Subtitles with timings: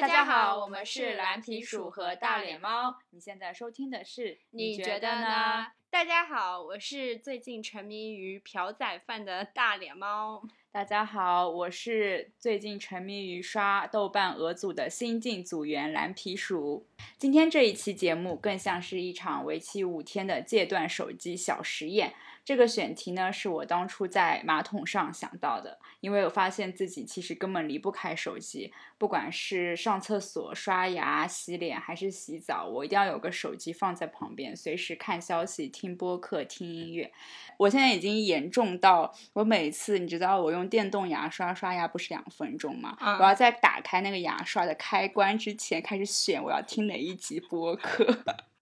[0.00, 2.96] 大家好，我们是蓝皮鼠和大脸猫。
[3.10, 5.68] 你现在收听的是，你觉得呢？？
[5.88, 10.42] 大家好，我是最近沉迷于朴仔饭的大脸猫。
[10.72, 16.88] 大家好，我是最近沉迷于刷豆瓣俄组的新晋组员蓝皮鼠。
[17.16, 22.14] 今天这一期节目更像是一场为期五天的戒断手机小实验。
[22.44, 37.10] 这个选题呢，是我当初在马桶上想到的，因为我发现自己其实根本离不开手机，不管是上厕所、刷牙、洗脸还是洗澡，我一定要有个手机放在旁边，随时看消息、听播客、听音乐。
[37.56, 42.96] 我现在已经严重到，我每次你知道我用电动牙刷刷牙不是两分钟吗？
[43.00, 48.06] 嗯我要在打开那个牙刷的开关之前开始选我要听哪一集播客。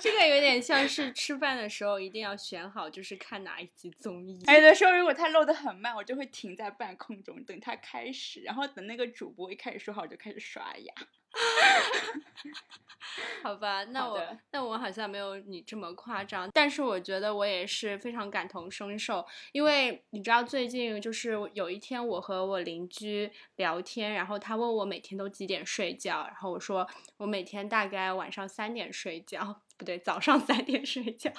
[0.00, 4.38] 这个有点像是吃饭的时候一定要选好，就是看哪一集综艺。
[4.46, 10.94] 哎，有的时候如果他漏得很慢，我就会停在半空中等他开始，然后等那个主播一开始说好，我就开始刷牙。
[13.42, 14.20] 好吧，那我
[14.52, 26.86] 那我好像没有你这么夸张，但是我觉得我也是非常感同身受，因为你知道最近就是有一天我和我邻居聊天，然后他问我每天都几点睡觉，然后我说
[27.16, 31.32] 我每天大概晚上三点睡觉，不对，早上三点睡觉。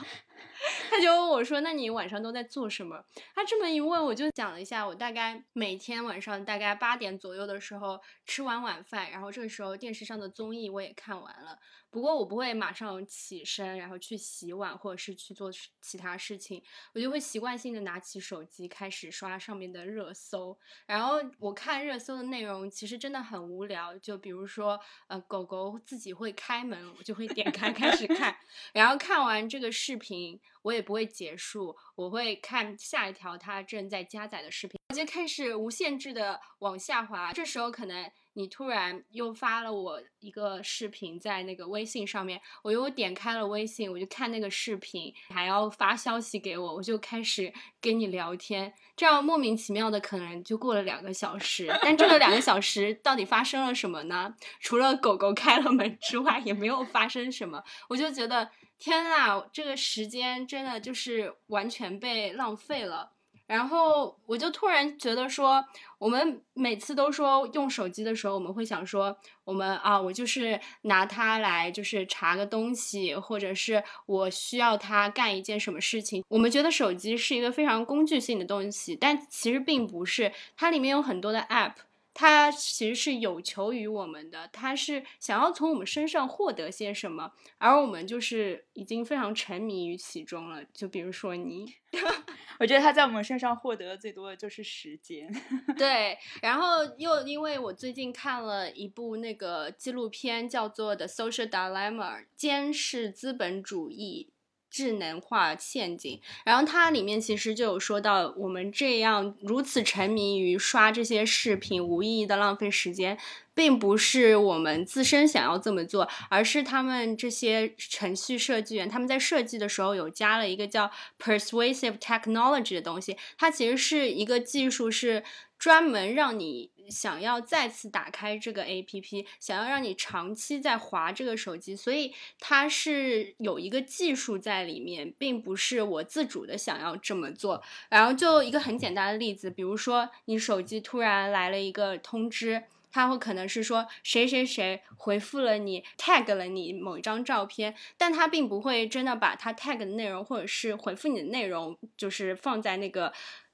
[0.89, 3.03] 他就问我说：“那你晚上都在做什么？”
[3.33, 11.57] 他这么一问，我就讲了一下，我大概每天晚上大概八点左右的时候吃完晚饭，然后这个时候电视上的综艺我也看完了，
[11.89, 15.49] 不过我不会马上起身，然后去洗碗或者是去做
[15.81, 16.61] 其他事情，
[16.93, 28.35] 我就会习惯性的拿起手机开始刷上面的热搜，然后我看热搜的内容其实真的很无聊，就比如说呃狗狗自己会开门，我就会点开开始看，
[28.73, 30.30] 然后看完这个视频，
[30.61, 37.31] 我也不会结束，我会看下一条它正在加载的视频，我就开始无限制的往下滑。
[37.33, 47.51] 这时候可能你突然又发了我一个视频在那个微信上面，我又点开了微信，我就看那个视频，还要发消息给我，我就开始
[47.81, 51.75] 跟你聊天，这样莫名其妙的可能就过了两个小时。
[51.81, 54.35] 但这个两个小时到底发生了什么呢？
[54.59, 57.63] 除了狗狗开了门之外，也没有发生什么。
[57.89, 58.49] 我就觉得
[58.81, 63.11] 天呐，这个时间真的就是完全被浪费了。
[63.45, 65.63] 然后我就突然觉得说，
[65.99, 76.23] 我们每次都说用手机的时候，我们会想说，我们啊，我就是拿它来就是查个东西，或者是我需要它干一件什么事情。
[76.29, 81.73] 我们觉得手机是一个非常工具性的东西，但其实并不是，它里面有很多的 app。
[82.13, 90.63] 它其实是有求于我们的，他是想要从我们身上获得些什么，而我们就是已经非常沉迷于其中了。
[90.73, 91.73] 就比如说你，
[92.59, 95.31] 我觉得他在我们身上获得的最多的就是时间。
[95.77, 104.29] 对，然后又因为我最近看了一部那个纪录片，叫做《The Social Dilemma》，监视资本主义。
[104.71, 113.17] 智能化陷阱，然后它里面其实就有说到，我们这样如此沉迷于刷这些视频，无意义的浪费时间，
[113.53, 120.89] 并不是我们自身想要这么做，而是他们这些程序设计员他们在设计的时候有加了一个叫
[121.19, 125.23] persuasive technology 的东西，它其实是一个技术，是
[125.59, 137.61] 专门让你想要再次打开这个 APP，想要让你长期在滑这个手机，所以它是有一个技术在里面，并不是我自主的想要这么做。
[137.89, 142.63] 然后就一个很简单的例子，比如说你手机突然来了一个通知。
[142.93, 153.13] 它会可能是说谁谁谁回复了你，tag 了你某一张照片，但它并不会真的把它 tag 的内容或者是回复你的内容，就是放在那个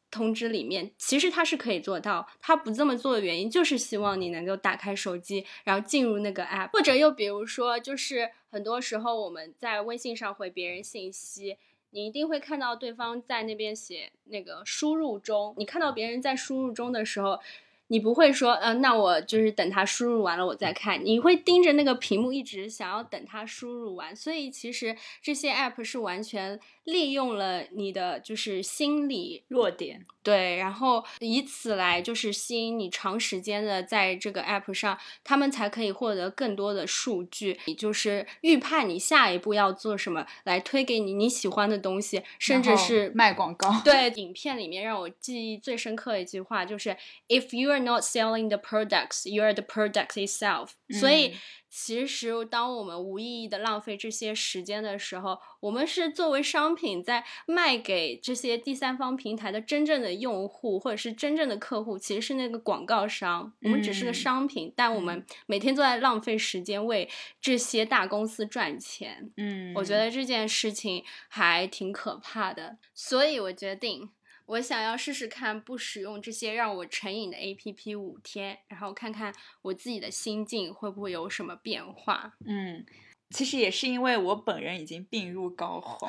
[0.10, 0.92] 通知里面。
[0.98, 11.58] 其实它是可以做到，它不这么做的原因就是希望你能够打开手机，然后进入那个 app，或者又比如说，就是很多时候我们在微信上回别人信息。
[11.92, 17.40] 你一定会看到对方在那边写那个输入中，你看到别人在输入中的时候，
[17.88, 24.14] 你不会说，呃，那我就是等他输入完了我再看，你会盯着那个屏幕一直想要等他输入完。
[24.14, 43.70] 所以其实这些 app 是完全利用了你的就是心理弱点，对，然后以此来就是吸引你长时间的在这个 app 上，他们才可以获得更多的数据，也就是预判你下一步要做什么，来推给你你喜欢的东西，甚至是卖广告。
[43.84, 46.96] 对，影片里面让我记忆最深刻的一句话就是
[47.28, 51.34] "If you are not selling the products, you are the product itself." 所以嗯
[51.70, 63.54] 其实当我们无意义的浪费这些时间的时候，我们是作为商品在卖给这些第三方平台的真正的用户，或者是真正的客户，其实是那个广告商。
[63.64, 67.10] 我们只是个商品，但我们每天都在浪费时间为
[67.42, 69.32] 这些大公司赚钱。
[69.38, 74.10] 嗯，我觉得这件事情还挺可怕的，所以我决定。
[74.48, 82.36] 我想要试试看不使用这些让我成瘾的 A P P 五天，然后看看我自己的心境会不会有什么变化。
[82.46, 82.86] 嗯。
[83.30, 86.08] 其实也是因为我本人已经病入膏肓，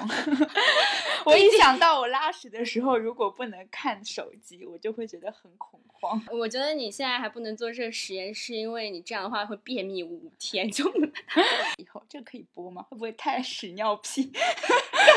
[1.27, 6.23] 我一想到我拉屎的时候如果不能看手机，我就会觉得很恐慌。
[6.31, 10.89] 我觉得你现在还不能做这个实验，是因为你这样的话会便秘五天就。
[11.79, 12.83] 以后这个可以播吗？
[12.89, 14.31] 会不会太屎尿屁？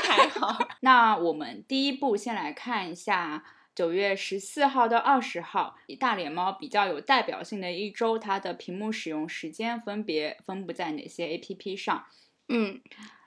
[0.03, 0.57] 还好。
[0.79, 3.43] 那我们第一步先来看一下。
[3.81, 12.05] 九月十四号到二十号，大脸猫比较有代表性的一周，它的屏幕使用时间分别分布在哪些 APP 上？
[12.47, 12.79] 嗯。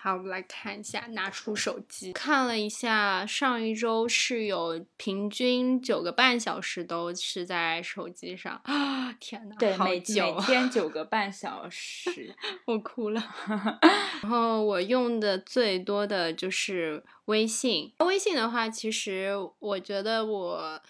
[0.04, 9.10] 好，我们来看一下，拿出手机看了一下，上一周是有平均九个半小时都是在手机上啊！
[9.18, 12.36] 天呐，对，每每天九个半小时，
[12.66, 13.34] 我哭了。
[14.20, 20.82] 然后我用的最多的就是微信，微信的话，其实我觉得我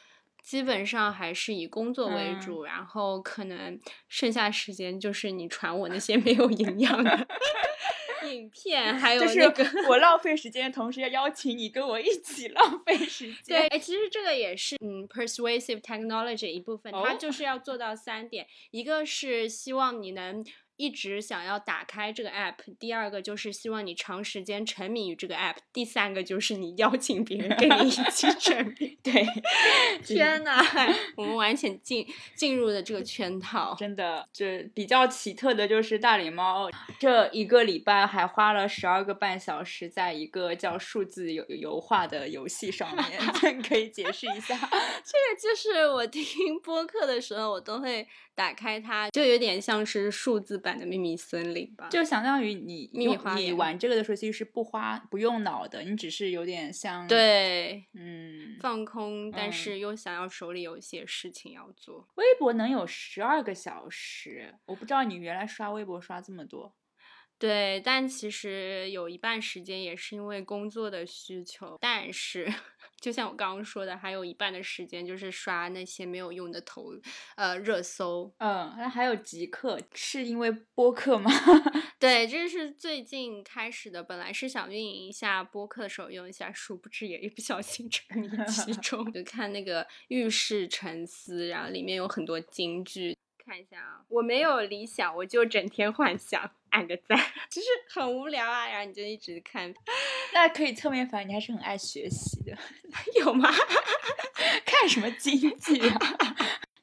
[0.42, 3.78] 基本上还是以工作为主，然后可能
[4.08, 7.28] 剩下时间就是你传我那些没有营养的。
[8.24, 13.58] 影片还有那个，我浪费时间的同时，要邀请你跟我一起浪费时 间。
[13.60, 20.44] 对，哎，其实这个也是嗯，persuasive technology 一部分，它就是要做到三点，一个是希望你能。
[20.76, 28.98] 一直想要打开这个 app，第二个就是希望你长时间沉迷于这个 app，第三个就是你邀请别人跟你一起沉迷。
[29.00, 29.24] 对，
[30.02, 30.60] 天呐，
[31.16, 32.04] 我们完全进
[32.34, 33.76] 进入了这个圈套。
[33.78, 36.68] 真的，这比较奇特的就是大脸猫
[36.98, 44.56] 这一个礼拜还花了十二个半小时在一个叫数字油油画的游戏上面， 可以解释一下。
[44.58, 48.04] 这个就是我听播客的时候，我都会
[48.34, 50.60] 打开它，就有点像是数字。
[50.64, 62.08] 版的秘密森林吧，就相当于你秘密花你玩这个的时候，其实是不花不用脑的，你只是有点像对，嗯，放空，但是又想要手里有一些事情要做。
[62.16, 66.74] 微博能有十二个小时，我不知道你原来刷微博刷这么多。
[67.36, 72.50] 对，但其实有一半时间也是因为工作的需求，但是
[73.04, 76.90] 就像我刚刚说的，还有一半的时间就是刷那些没有用的头
[77.36, 78.32] 呃热搜。
[78.38, 81.30] 嗯，那还有极客，是因为播客吗？
[82.00, 89.04] 对，这是最近开始的，本来是想运营一下播客的时候用一下，殊不知也一不小心沉迷其中。
[89.12, 93.14] 就看那个浴室沉思，然后里面有很多金句。
[93.44, 97.18] 看一下啊，我没有理想，我就整天幻想，按个赞，
[97.50, 98.66] 就是很无聊啊。
[98.68, 99.72] 然后你就一直看，
[100.32, 102.56] 那可以侧面反映你还是很爱学习的，
[103.20, 103.50] 有吗？
[104.64, 105.98] 看什么经济啊？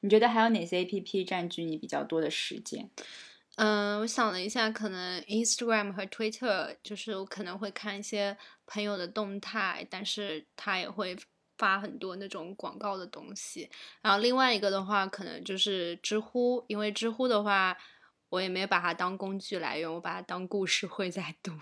[0.00, 2.88] 你觉得还有哪些 A P P 占据你比较多的时间？
[3.56, 8.36] 嗯，我想了一下，可能 Instagram 和 Twitter，就是我可能会看一些
[8.66, 11.16] 朋友的动态，但是他也会。
[11.62, 13.70] 发很多那种广告的东西，
[14.00, 17.76] 然后另外一个的话，可能就是知乎，因为知乎的话，
[18.30, 21.52] 我也没把它当工具来用，我把它当故事会在读。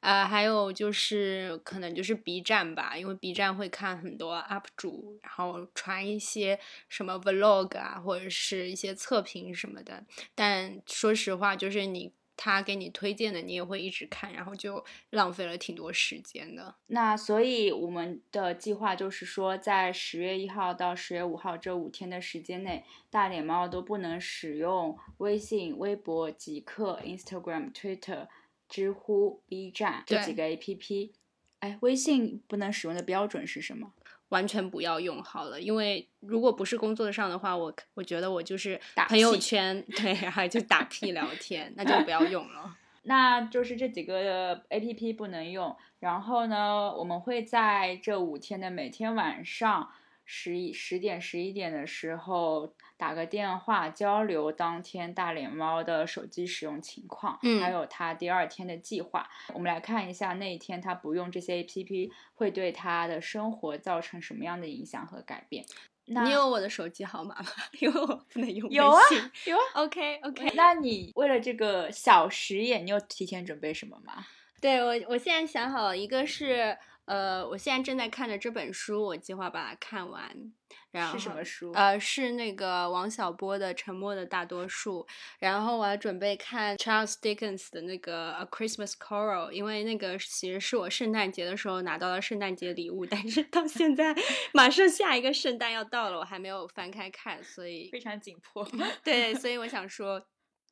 [0.00, 6.60] 呃，还有就是可能就是 B 站吧，因为 B 站会看很多 UP 主，然后传一些
[6.90, 10.04] 什么 Vlog 啊，或者是一些测评什么的。
[10.34, 12.12] 但说实话，就是你。
[12.38, 16.76] 他给你推荐的，你也会一直看，然后就浪费了挺多时间的。
[16.86, 28.28] 那所以我们的计划就是说，在十月一号到十月五号这五天的时间内，大脸猫都不能使用微信、微博、极客、Instagram、Twitter、
[28.68, 31.10] 知乎、B 站这几个 APP。
[31.58, 33.92] 哎，微信不能使用的标准是什么？
[34.30, 42.76] 完全不要用好了，因为如果不是工作上的话，我我觉得我就是朋友圈对，然后就打屁聊天，那就不要用了。
[43.04, 49.90] 那就是这几个 A P P 不能用，然后呢，我们会在这五天的每天晚上。
[50.30, 59.26] 十一十点十一点的时候打个电话交流当天大脸猫的手机使用情况，嗯，还有他第二天的计划。
[59.54, 65.64] 我们来看一下那一天他不用这些 A P P 会对他的生活造成什么样的影响和改变。
[66.04, 67.46] 你有我的手机号码吗？
[67.80, 68.68] 因为我不能用。
[68.70, 69.00] 有啊，
[69.46, 69.62] 有啊。
[69.76, 70.52] OK OK。
[70.54, 74.26] 那你为了这个小实验，你有提前准备什么吗？
[74.60, 76.76] 对我，我现在想好了，一个是。
[77.08, 80.52] 呃，我现在正在看的这本书，我计划把它看完。
[80.90, 81.70] 然后是什么书？
[81.72, 85.00] 呃，是那个王小波的《沉默的大多数》。
[85.38, 94.14] 然后我还准备看 Charles Dickens 的那个《A Christmas Carol》，因为那个其实是我圣诞节的时候拿到了圣诞节礼物，但是到现在
[94.52, 98.66] 马上下一个圣诞要到了，我还没有翻开看，所以非常紧迫。
[99.04, 100.26] 对，所以我想说。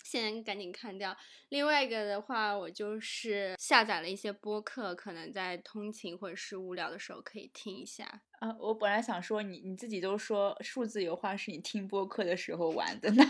[0.06, 1.14] 现在赶紧看掉。
[1.48, 8.22] 另外一个的话，我就是下载了一些播客，可能在通勤或者是无聊的时候可以听一下。
[8.38, 13.24] 啊，我本来想说你你自己都说数字油画是你听播客的时候玩的呢。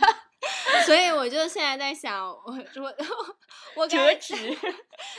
[0.85, 2.95] 所以 我就现在在想，我我
[3.77, 4.35] 我折纸，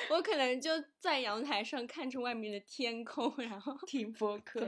[0.09, 4.67] 我可能就在阳台上看着外面的天空，然后听播客。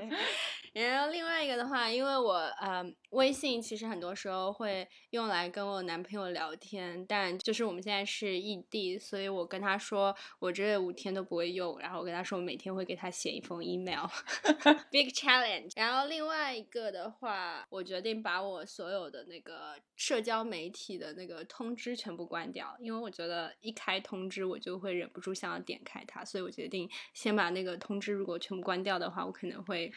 [0.74, 15.71] 然后另外一个的话，因为我呃微信其实很多时候会用来跟我男朋友聊天，但就是我们现在是异地，所以我跟他说我这五天都不会用，然后我跟他说我每天会给他写一封 email，big challenge。
[15.75, 29.91] 然后另外一个的话，我决定把我所有的那个社交媒体的那个通知全部关掉，因为我觉得一开通知我就会忍不住想要点开它，所以我决定先把那个通知如果全部关掉的话，我可能会。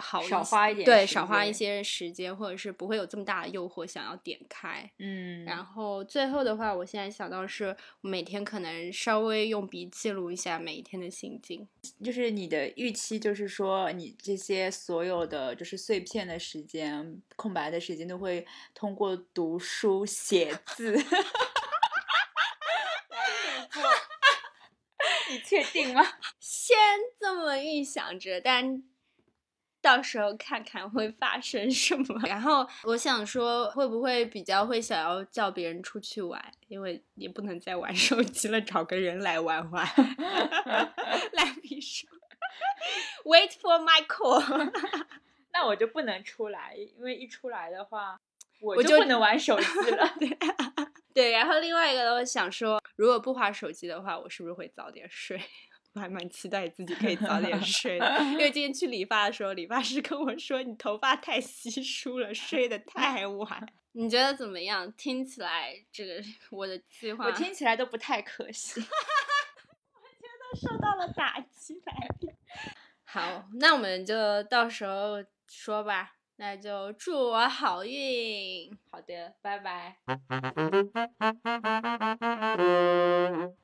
[0.00, 4.88] 好少花一点，对，少花一些时间，或者是不会有这么大的诱惑想要点开。
[4.98, 11.68] 嗯，然后最后的话，我现在想到是每天可能稍微用笔记录一下每一天的心境。
[12.04, 20.96] 就是你的预期，就是说你这些所有的就是碎片的时间、空白的时间，都会通过读书写字。
[25.30, 26.02] 你确定吗？
[26.38, 26.76] 先
[27.18, 28.84] 这么预想着，但。
[29.80, 32.20] 到时候看看会发生什么。
[32.26, 36.42] 然后我想说，会不会比较会想要叫别人出去玩？
[36.68, 39.86] 因为也不能再玩手机了，找个人来玩玩。
[41.32, 42.08] 来比说，
[43.24, 44.72] Wait for my call。
[45.52, 48.20] 那我就不能出来，因为一出来的话，
[48.60, 50.14] 我就不能玩手机了。
[50.18, 50.38] 对
[51.14, 55.40] 对，然后另外一个我想说，如果不滑手机的话，我是不是会早点睡？
[55.94, 63.66] 我还蛮期待自己可以早点睡，的，因为今天去理发的时候，理发师跟我说你头发太稀疏了，睡得太晚。
[63.92, 64.92] 你觉得怎么样？
[64.92, 68.80] 听起来这个我的计划，我听起来都不太可行。
[68.84, 68.88] 我
[70.20, 72.08] 觉得受到了打击来
[73.04, 76.17] 好，那我们就到时候说吧。
[76.40, 78.70] 那就祝我好运。
[78.90, 79.98] 好的，拜拜。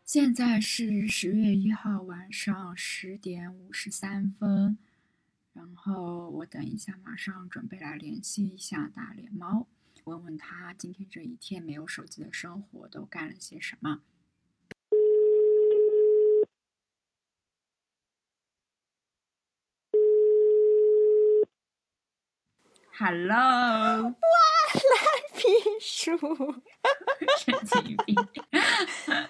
[0.04, 4.76] 现在是十月一号晚上十点五十三分，
[5.52, 9.68] 然后我等一下马上准备来联系一下大脸猫，
[10.02, 14.02] 问问他今天这一天没有手机的生活都干了些什么。
[22.96, 24.14] Hello，哇，蓝
[25.34, 25.48] 皮
[25.80, 26.16] 书，
[27.38, 28.14] 神经病！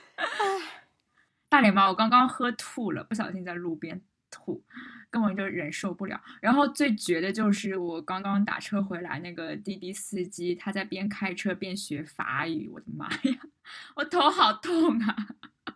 [1.48, 4.62] 大脸猫，我刚刚喝吐了，不小心在路边吐，
[5.08, 6.20] 根本就忍受不了。
[6.42, 13.40] 然后最绝的就是我刚刚打车回来，那个滴滴司机他在边开车边学法语，我的妈呀，
[13.96, 15.16] 我头好痛啊！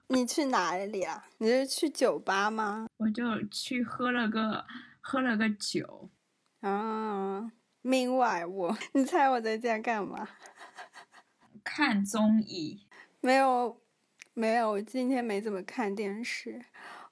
[0.08, 1.24] 你去哪里啊？
[1.38, 2.86] 你是去酒吧吗？
[2.98, 4.66] 我就去喝了个
[5.00, 6.10] 喝了个酒
[6.60, 7.50] 啊。
[7.88, 10.28] 另外，我， 你猜我在家干嘛？
[11.64, 12.86] 看综艺。
[13.20, 13.80] 没有，
[14.34, 16.62] 没有，我今天没怎么看电视。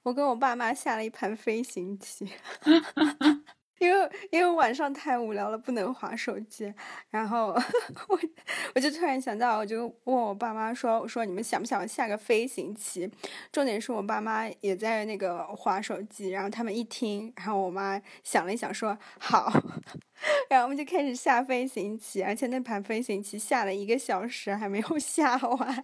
[0.03, 2.31] 我跟我爸妈下了一盘飞行棋。
[3.79, 6.73] 因为因为晚上太无聊了，不能划手机，
[7.09, 7.47] 然后
[8.09, 8.19] 我
[8.75, 13.09] 我就突然想到，我就问我爸妈说：“我说你们想不想下个飞行棋？”
[13.51, 19.51] 重点是我爸妈也在那个划手机，然后他们一听，然后我妈想了一想说：“好。
[20.49, 25.83] ”然后我们就开始下飞行棋，而且那盘飞行棋下了一个小时还没有 下完，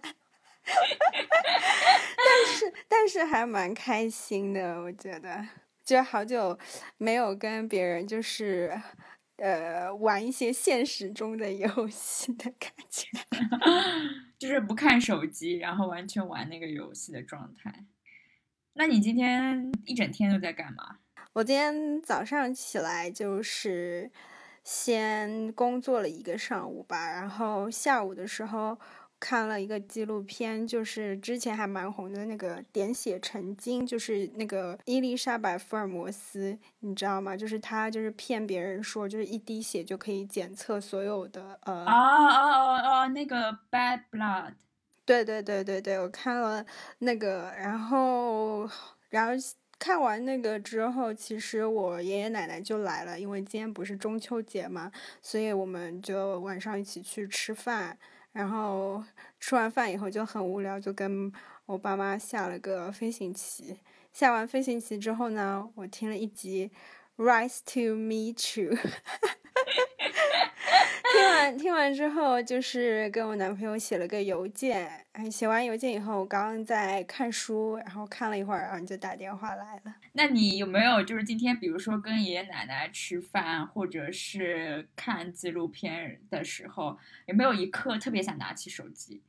[2.16, 5.46] 但是但是还蛮开心的，我觉得。
[5.84, 6.58] 就好久
[6.96, 8.72] 没有跟别人就是，
[9.36, 13.06] 呃，玩一些现实中的游戏的感觉，
[14.38, 17.84] 就是不看手机，然后完全玩那个游戏的状态。
[18.74, 20.98] 那你今天一整天都在干嘛？
[21.34, 24.10] 我今天早上起来就是
[24.62, 28.78] 先工作了一个上午吧，然后下午的时候。
[29.20, 37.36] 看了一个纪录片，就是之前还蛮红的那个《点血成金》，就是那个伊丽莎白·福尔摩斯，你知道吗？
[37.36, 41.84] 就是他就是骗别人说，就是一滴血就可以检测所有的呃。
[41.84, 44.50] 啊啊啊啊，那个《Bad Blood》。
[45.04, 46.64] 对对对对对，我看了
[46.98, 48.68] 那个，然后
[49.10, 49.32] 然后。
[49.76, 54.90] 看完那个之后，其实我爷爷奶奶就来了，因为今天不是中秋节嘛，
[55.20, 57.98] 所以我们就晚上一起去吃饭。
[58.34, 59.02] 然后
[59.38, 61.32] 吃完饭以后就很无聊，就跟
[61.66, 63.78] 我爸妈下了个飞行棋。
[64.12, 66.70] 下完飞行棋之后呢，我听了一集
[67.24, 68.74] 《Rise to Meet You》。
[71.14, 74.90] 听完听完之后，就是跟我男朋友写了个邮件。
[75.30, 79.94] 写完邮件以后，我刚刚在看书，然后看了一会儿，然后你就打电话来了。
[80.14, 89.22] 那你有没有就是今天，比如说跟爷爷奶奶吃饭，或者是看纪录片的时候，有没有一刻特别想拿起手机？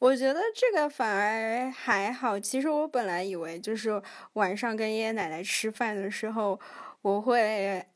[0.00, 2.38] 我觉得这个反而还好。
[2.38, 4.02] 其实我本来以为，就是
[4.34, 6.60] 晚上跟爷爷奶奶吃饭的时候，
[7.00, 7.86] 我会。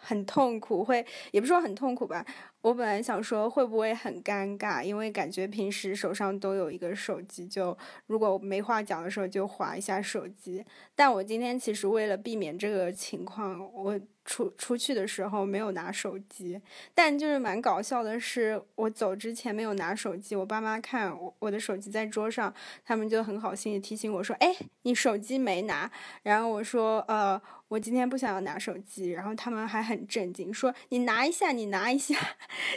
[0.00, 2.24] 很痛苦，会也不说很痛苦吧。
[2.60, 10.64] 我本来想说会不会很尴尬，因为感觉平时手上都有一个手机，就如果没话讲的时候就划一下手机。
[10.94, 14.00] 但我今天其实为了避免这个情况，我。
[14.24, 16.60] 出出去的时候没有拿手机，
[16.94, 22.52] 但就是蛮搞笑的是，我走之前没有拿手机，我爸妈看我我的手机在桌上，
[22.84, 25.90] 他们就很好心的提醒我说：“哎，你手机没拿。”
[26.24, 32.16] 然后我说：“呃，我今天不想要拿手机。”然后他们还很震惊，说：“你拿一下，你拿一下。”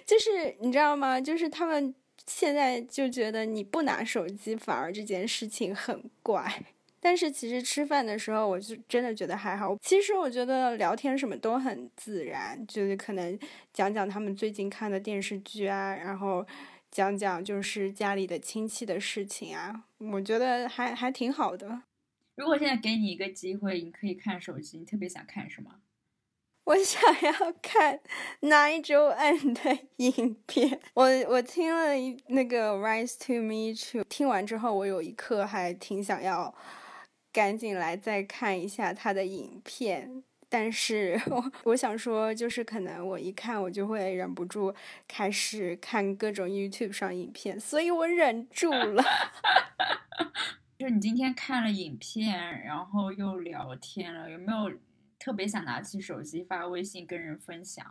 [0.06, 1.20] 就是你知道吗？
[1.22, 6.64] 就是他们现在就觉得你不拿手机，反而这件事情很怪。
[7.00, 9.78] 但是其实吃饭的时候，我就真的觉得还好。
[9.82, 13.38] 其实我觉得聊天什么都很自然，就是可能
[13.72, 16.46] 讲讲他们最近看的电视剧啊，然后
[16.92, 21.84] 讲讲就是家里的亲戚的事情啊，我觉得还还挺好的。
[22.36, 25.72] 如果现在给你一个机会，你可以看手机，你特别想看什么？
[26.66, 28.00] 我想要看
[28.42, 30.80] Nigel and 的影片。
[30.96, 31.94] 我我听了
[32.28, 36.54] 那个《Rise to Meet You》，听完之后，我有一刻还挺想要。
[37.38, 44.74] 赶紧来再看一下他的影片，但是 我我想说，就是可能我一看我就会忍不住
[45.08, 49.04] 开始看各种 YouTube 上影片，所以我忍住了。
[50.80, 54.76] 就是你今天看了影片，然后又聊天了，有没有
[55.20, 57.86] 特别想拿起手机发微信跟人分享？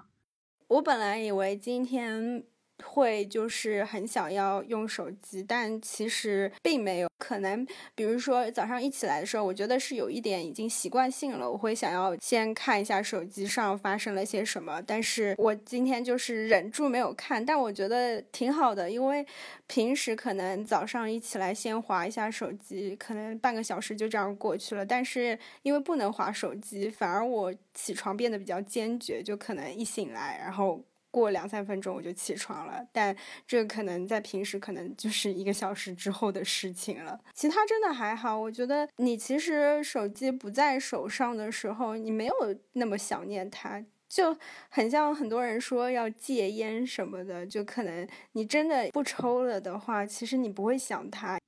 [0.66, 2.42] 我本来以为今天。
[2.84, 7.66] 会就是很想要用手机，但其实并没有可能。
[7.94, 14.80] 比如说早上一起来的时候，我觉得是有一点已经习惯性了，我会想要先看一下手机上发生了些什么。
[14.82, 19.26] 但是我今天就是忍住没有看，但我觉得挺好的，因为
[19.66, 24.84] 平时可能早上一起来先划一下手机，可能半个小时就这样过去了。
[24.84, 30.82] 但是因为不能划手机，反而我起床变得比较坚决，就可能一醒来，然后。
[31.20, 37.18] 过两三分钟我就起床了，但这可能在平时可能就是一个小时之后的事情了。
[37.32, 42.34] 其他真的还好，我觉得你其实手机不在手上的时候，你没有
[42.74, 44.36] 那么想念它，就
[44.68, 51.38] 很像很多人说要戒烟什么的，就可能你真的不抽了的话，其实你不会想它。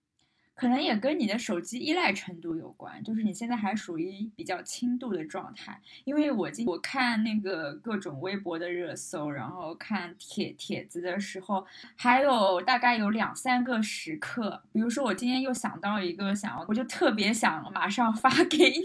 [0.59, 5.81] 可能也跟你的手机依赖程度有关，就是你现在还属于比较轻度的状态。
[6.03, 18.83] 因为我今我看那个各种微博的热搜，然后看帖帖子的时候，还有大概有两三个时刻，比如说我今天又想到一个，想要我就特别想马上发给你，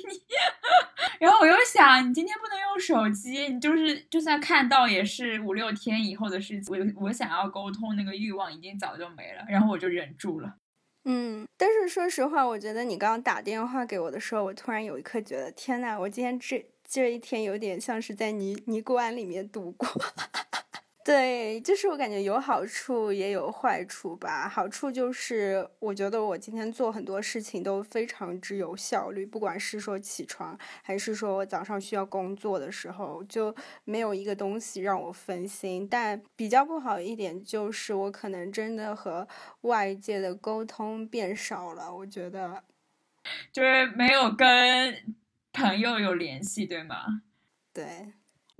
[1.19, 10.55] 然后我又想你今天不能用手机，你就是就算看到也是五六天以后的事情，我我想要沟通那个欲望已经早就没了，然后我就忍住了。
[11.05, 19.87] 嗯，但是说实话，我觉得你刚刚打电话给我的时候，我突然有一刻觉得，天呐，我今天这这一天有点像是在尼尼姑庵里面度过。
[21.03, 24.47] 对，就是我感觉有好处也有坏处吧。
[24.47, 35.85] 好处就是，我觉得我今天做很多事情都非常之有效率，不管是说起床，还是说我早上需要工作的时候，就没有一个东西让我分心。
[35.85, 39.27] 但比较不好一点就是，我可能真的和
[39.61, 41.93] 外界的沟通变少了。
[41.93, 42.63] 我觉得，
[43.51, 45.15] 就是没有跟
[45.51, 47.23] 朋友有联系，对吗？
[47.73, 48.13] 对。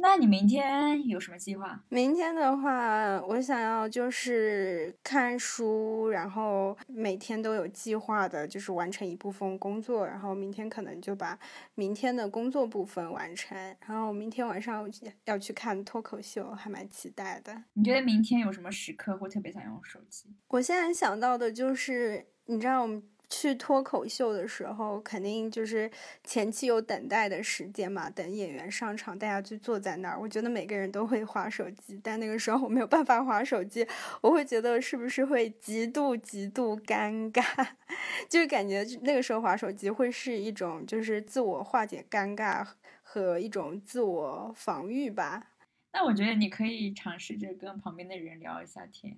[0.04, 1.82] 那你明天有什么计划？
[1.88, 11.39] 明天的话，我想要就是看书，然后每天都有计划的，就是完成一部分工作，然后明天可能就把
[11.76, 14.86] 明天的工作部分完成，然后明天晚上
[15.24, 17.63] 要去看脱口秀，还蛮期待的。
[17.72, 20.36] 你觉得明天有什么时刻会特别想用手机？
[20.50, 23.02] 我现在想到的就是，你知道我们。
[23.36, 25.89] 去脱口秀的时候，肯定就是
[26.24, 30.19] 前期有等待的时间嘛，等演员上场，大家就坐在那儿。
[30.19, 33.88] 我觉得每个人都会划手机，但那个时候我没有办法划手机，
[34.22, 37.43] 我会觉得是不是会极度极度尴尬，
[38.30, 42.63] 就感觉那个时候划手机会是一种就是自我化解尴尬
[43.02, 45.48] 和一种自我防御吧。
[45.91, 49.17] 那我觉得你可以尝试着跟旁边的人聊一下天。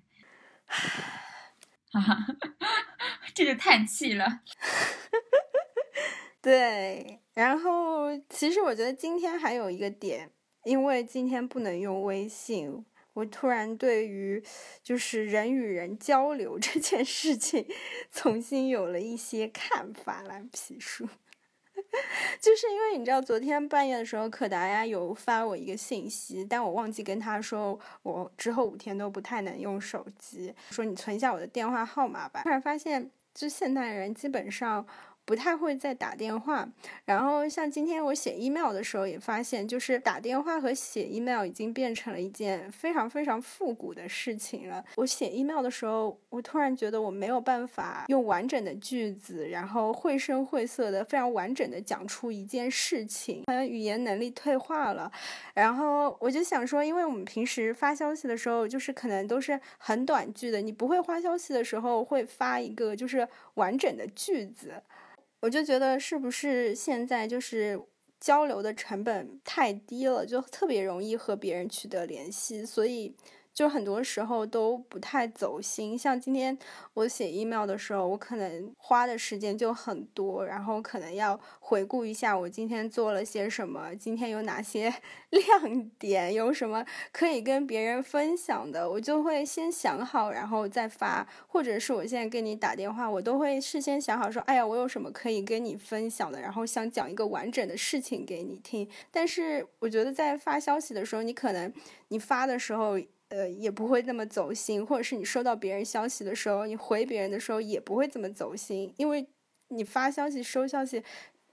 [2.00, 2.26] 哈哈，
[3.34, 4.40] 这就叹气了。
[6.40, 10.30] 对，然后其实我觉得今天还有一个点，
[10.64, 14.42] 因为今天不能用微信，我突然对于
[14.82, 17.66] 就是人与人交流 这件事情，
[18.12, 20.22] 重新有了一些看法。
[20.22, 21.08] 蓝皮书。
[22.40, 32.42] 就是因为你知道，昨天半夜的时候，可达鸭有发我一个信息，但我忘记跟他说，我之后五天都不太能用手机，说你存一下我的电话号码吧。
[32.42, 34.86] 突然发现，就现代人基本上。
[35.26, 36.66] 不太会再打电话，
[37.04, 44.84] 然后像今天我写 email 的时候也发现，就是打电话和写 email 已经变成了一件非常非常复古的事情了。
[44.94, 55.10] 我写 email 的时候，我突然觉得我没有办法用完整的句子，然后绘声绘色的非常完整的讲出一件事情，好像语言能力退化了。
[55.54, 64.74] 然后我就想说，因为我们平时发消息的时候，就是可能都是很短句的，你不会发消息的时候会发一个就是完整的句子。
[65.40, 67.80] 我就觉得是不是现在就是
[68.18, 73.14] 交流的成本太低了，就特别容易和别人取得联系，所以。
[73.56, 76.56] 就很多时候都不太走心，像今天
[76.92, 84.92] 我写 email 的时候，我可能花的时间就很多，然后可能要回顾一下我今天做了些什么，今天有哪些
[85.30, 98.86] 亮点，有什么可以跟别人分享的，我就会先想好，然后再发，或者是我现在跟你打电话，我都会事先想好说，哎呀，我有什么可以跟你分享的，然后想讲一个完整的事情给你听。
[99.10, 101.72] 但是我觉得在发消息的时候，你可能
[102.08, 103.00] 你发的时候。
[103.28, 109.26] 呃，也不会那么走心，或者是你收到别人消息的时候，你回别人的时候也不会这么走心，因为
[109.68, 111.02] 你发消息、收消息，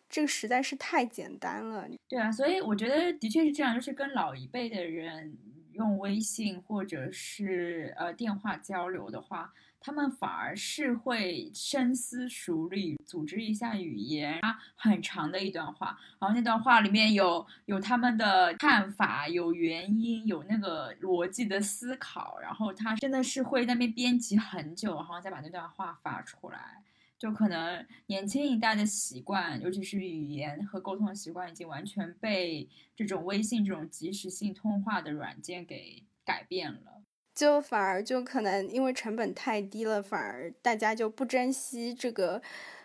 [0.07, 1.87] 这个实在是太简单了。
[2.07, 5.35] 对啊，所以我觉得的确是这样，就是跟老一辈的人
[5.73, 9.51] 用微信或者是呃电话交流的话。
[9.85, 26.81] 他们反而是会深思熟虑，组织一下语言啊，很长的一段话，然后那段话里面有有他们的看法，有原因，有那个逻辑的思考，然后他真的是会那边编辑很久，然后再把那段话发出来。
[27.19, 37.02] 就可能年轻一代的习惯，尤其是语言和沟通习惯，已经完全被这种微信这种即时性通话的软件给改变了。
[37.33, 42.41] 就反而就可能因为成本太低了，反而大家就不珍惜这个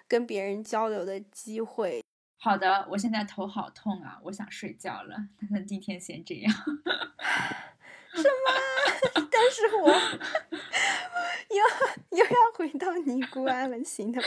[0.06, 2.02] 跟别人交流的机会。
[2.40, 5.16] 好的，我现在头好痛啊，我想睡觉了。
[5.50, 6.52] 那今天先这样。
[8.14, 9.20] 什么？
[9.30, 9.90] 但是我
[11.50, 14.26] 又又要回到尼姑庵了，行的吗？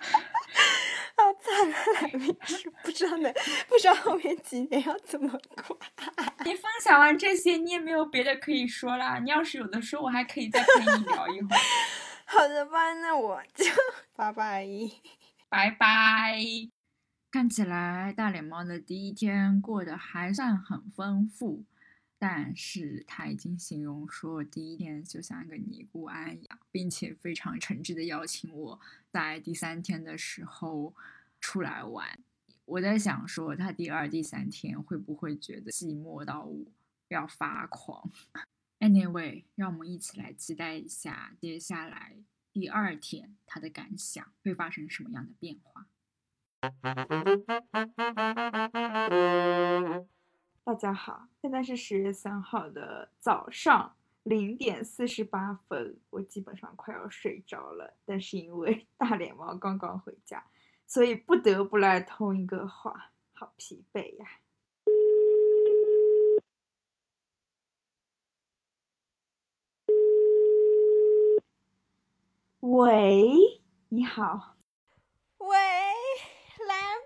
[1.16, 2.02] 好惨啊！
[2.02, 3.32] 来宾是不知道呢，
[3.68, 5.28] 不知道后面几年要怎么
[5.66, 5.78] 过。
[6.44, 9.18] 你分享完这些，你也没有别的可以说啦。
[9.20, 11.58] 你要是有的说，我还可以再陪你聊一会儿。
[12.26, 13.64] 好的吧，那我就
[14.16, 14.66] 拜拜，
[15.48, 16.36] 拜拜。
[17.30, 21.64] 看起来大脸猫的第一天过得还算很丰富。
[22.18, 30.94] 但是他已经形容说，第一天就像一个尼姑庵一样，并且非常诚挚的邀请我在第三天的时候
[31.40, 32.18] 出来玩。
[32.64, 36.64] 我在想说，他第二、第三天会不会觉得寂寞到我
[37.08, 38.10] 要发狂
[38.78, 42.16] ？Anyway，让我们一起来期待一下接下来
[42.52, 45.88] 第二天他的感想会发生什么样的变化。
[50.66, 60.42] 大家好，现在是十月三号的早上零点四十八分，我基本上快要睡着了，但是因为大脸猫刚刚回家，
[60.86, 64.26] 所以不得不来通一个话，好疲惫呀。
[72.60, 74.56] 喂，你好。
[75.36, 75.58] 喂，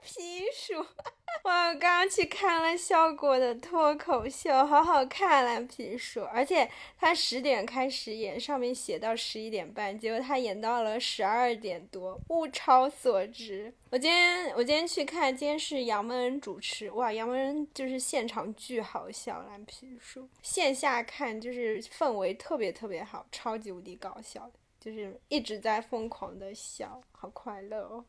[0.08, 0.74] 皮鼠。
[1.44, 6.22] 我刚刚去看了效果的脱口秀，好好看，蓝皮书。
[6.24, 6.68] 而且
[6.98, 13.72] 他十点开始演，上面写到十一点半，结果他演到了十二点多，物超所值。
[13.90, 20.26] 我今天我今天去看，今天是杨蒙恩主持，哇，杨蒙恩就是现场巨好笑，蓝皮书。
[20.42, 24.50] 线下看就是氛围特别特别好，超级无敌搞笑。
[24.80, 28.04] 就是一直在疯狂的笑，好快乐哦。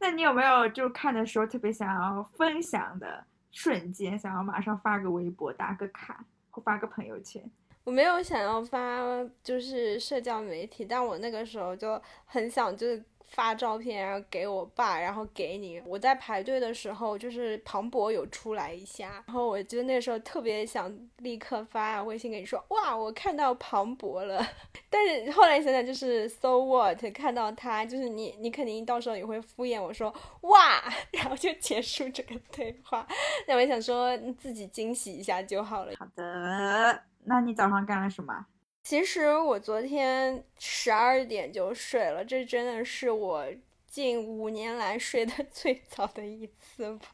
[0.00, 7.42] 那你有没有就看的时候特别想要分享的瞬间，想要马上发个微博、打个卡或发个朋友圈？
[7.84, 8.98] 我没有想要发
[9.42, 13.04] 就是社交媒体，但我那个时候就很想就是。
[13.28, 15.82] 发照片，然后给我爸，然后给你。
[15.86, 24.46] 我在排队的时候，就是庞博有出来一下，然后我就那时候特别想立刻发微信给你说，哇，我看到庞博了。
[24.88, 33.06] 但是后来想想，就是 so what，看到他，就是你，你肯定到时候也会敷衍我说，哇， 然后就结束这个对话。
[33.48, 35.92] 那我想说，你自己惊喜一下就好了。
[35.98, 38.46] 好的，那你早上干了什么？
[38.84, 43.46] 其实我昨天十二点就睡了，这真的是我
[43.86, 47.08] 近五年来睡得最早的一次吧。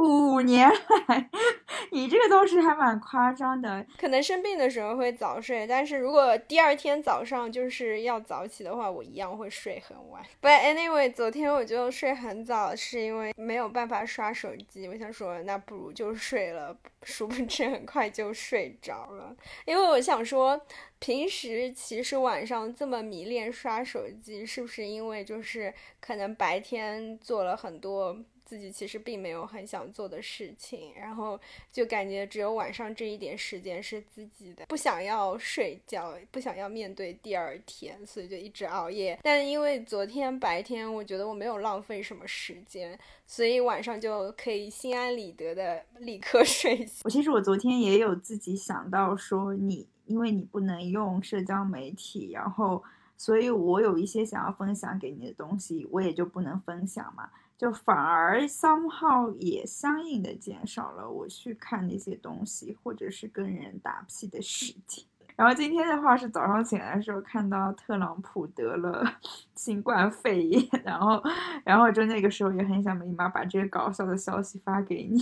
[0.00, 0.70] 五年
[1.08, 1.30] 来，
[1.92, 3.84] 你这个倒是还蛮夸张的。
[3.98, 10.22] 可能生病的时候会早睡，但是如果第二天早上就是要早起的话，我一样会睡很晚。
[10.40, 14.88] But anyway，昨天我就睡很早，是因为没有办法刷手机。
[14.88, 16.76] 我想说，那不如就睡了。
[17.02, 19.34] 殊不知很快就睡着了，
[19.64, 20.60] 因为我想说，
[20.98, 28.16] 平时其实晚上这么迷恋刷手机，是不是因为就是可能白天做了很多。
[28.50, 31.38] 自己其实并没有很想做的事情，然后
[31.70, 39.16] 就感觉只有晚上这一点时间是自己的，不想要睡觉，不想要面对第二天，所以就一直熬夜。
[39.22, 46.84] 但因为昨天白天我觉得我没有浪费什么时间，所以晚上就可以心安理得的 立刻睡。
[47.04, 52.82] 我其实我昨天也有自己想到说，你因为你不能用社交媒体，然后
[53.16, 57.30] 所以我有一些想要分享给你的东西，我也就不能分享嘛。
[57.60, 65.04] 就反而 somehow 也相应的减少了我去看那些东西，或者是跟人打屁的时间。
[65.36, 69.04] 然后今天的话是早上醒来的时候看到特朗普得了
[69.54, 71.22] 新冠肺炎，然后，
[71.62, 75.20] 然后就那个时候也很想立马把这个搞笑的消息发给你，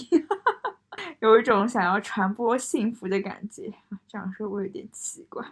[1.18, 3.74] 有一种想要传播幸福的感觉。
[4.06, 5.44] 这样说我有点奇怪。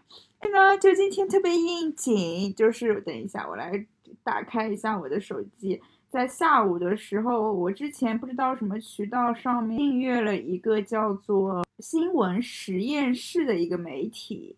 [0.53, 3.85] 那就今天特别应景，就是等一下我来
[4.23, 5.83] 打开一下我的手机。
[6.17, 14.57] 在下午的时候，我之前不知道什么渠道上面订阅了一个叫做“新闻实验室”的一个媒体，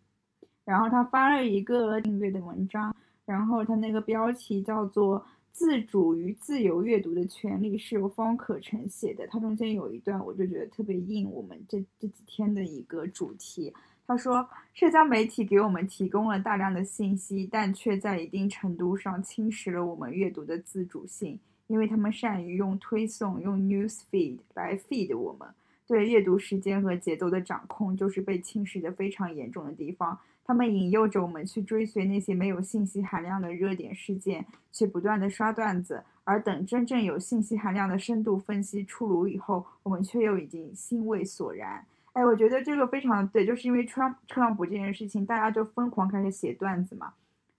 [0.65, 2.95] 然后他发了一个订阅的文章，
[3.27, 9.27] 然后他那个标题叫做“自主与自由阅读的权利”，是由方可成写的。
[9.27, 13.75] 他中间有一段，我就觉得特别应我们这这几天的一个主题。
[14.07, 21.39] 他说，社交媒体给我们提供了大量的信息，但却在一定程度上侵蚀了我们阅读的自主性，
[21.69, 25.49] 因为他们善于用推送、用 news feed 来 feed 我们。
[25.87, 30.19] 对阅读时间和节奏的掌控，就是被侵蚀的非常严重的地方。
[30.45, 41.85] 他们引诱着我们去追随那些没有信息含量的热点事件，去不断的刷段子，而等真正有信息含量的深度分析出炉以后，我们却又已经心味索然。
[42.15, 47.13] 哎，我觉得这个非常对，就是因为川特朗普这件事情，大家就疯狂开始写段子嘛，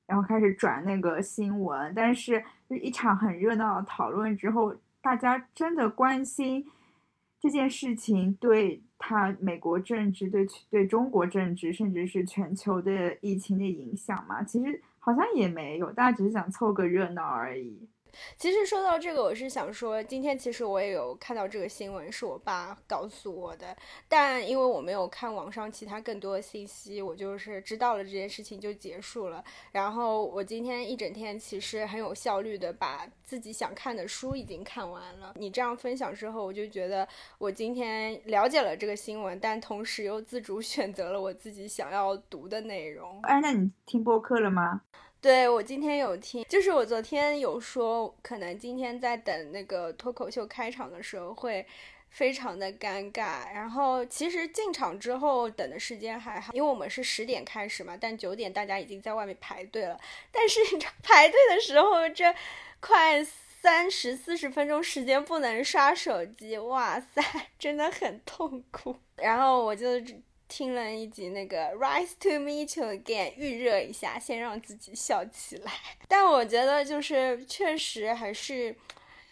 [0.10, 6.65] 然后开始转那个新闻，但是就一场很热闹的讨论之后，大家真的关心
[7.39, 14.41] 这件事情对他美国政治、对对中国政治，甚至是全球的疫情的影响嘛？
[14.43, 17.88] 其实好像也没有，大家只是想凑个热闹而已。
[18.38, 23.76] 其实说到这个，我是想说，今天其实我也有看到这个新闻，是我爸告诉我的。
[24.08, 29.43] 但因为我没有看网上其他更多的信息，我就是知道了这件事情就结束了。
[29.72, 35.34] 然后我今天一整天其实很有效率的把自己想看的书已经看完了。
[35.36, 43.19] 你这样分享之后，我就觉得我今天了解了这个新闻，但同时又自主 选择了我自己想要读的内容。
[43.24, 44.82] 哎，那你听播客了吗？
[45.21, 51.65] 对我今天有听，就是我昨天有说，可能今天在等那个脱口秀开场的时候会
[52.10, 53.53] 非常的尴尬。
[53.53, 59.99] 然后其实进场之后等的时间还好，因为我们是十点开始嘛，但九点大家已经在外面排队了。
[60.32, 60.62] 但是
[61.03, 62.34] 排队的时候，这
[62.79, 63.21] 快
[63.62, 67.21] 三十四十分钟时间不能刷手机，哇塞，
[67.60, 68.95] 真的很痛苦。
[69.17, 69.86] 然后我就。
[70.49, 75.71] 听了一集那个《Rise to Meet You Again》，预热一下，先让自己笑起来。
[76.09, 78.75] 但我觉得就是确实还是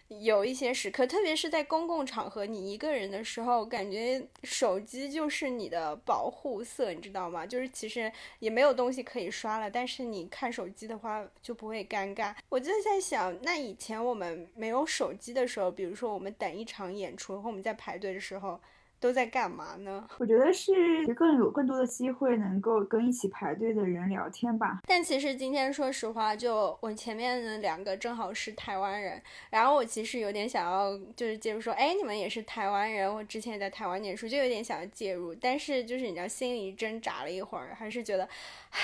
[0.08, 7.46] 有一些时刻，特别是在公共场合，你一个人的时候，感觉手机就是你的保护色，你知道吗？
[7.46, 12.34] 就是其实也没有东西可以刷了，但是你看手机的话就不会尴尬。
[12.48, 18.62] 我就在想，那以前我们没有手机的时候，比如说我们等一场演出，或我们在排队的时候。
[19.00, 20.08] 都在干嘛呢？
[20.18, 24.80] 我觉得是更有更多的机会能够跟一起排队的人聊天吧。
[24.88, 38.24] 但其实今天说实话，就我前面的两个正好是台湾人，然后我其实有点想要就是介入说，哎，你们也是台湾人，我之前也在台湾念书，就有点想要介入，但是就是你知道心里挣扎了一会儿，还是觉得，
[38.72, 38.80] 唉，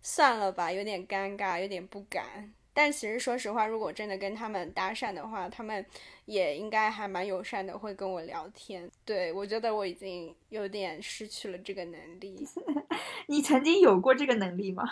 [0.00, 2.52] 算了吧，有点尴尬，有点不敢。
[2.82, 5.84] 但其实说实话，如果真的跟他们搭讪的话，他们
[6.24, 8.90] 也应该还蛮友善的，会跟我聊天。
[9.04, 12.48] 对我觉得我已经有点失去了这个能力。
[13.28, 14.84] 你曾经有过这个能力吗？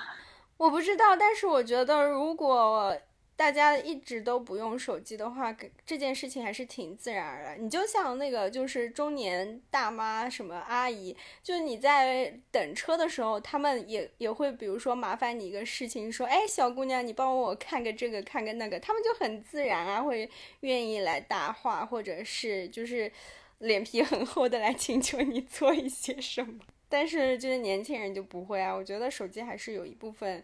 [0.58, 2.94] 我不知道，但是我觉得如果。
[3.38, 7.64] 大家一直都不用手机的话，这件事情还是挺自然而然。
[7.64, 20.28] 你就像那个，就是中年大妈什么阿姨，就你在等车的时候，他们也也会，比如说麻烦你一个事情，说，哎，小姑娘，你帮我看个这个，看个那个，他们就很自然啊，会
[20.62, 23.08] 愿意来搭话，或者是就是
[23.58, 26.58] 脸皮很厚的来请求你做一些什么。
[26.88, 30.42] 但是就是年轻人就不会啊，我觉得手机还是有一部分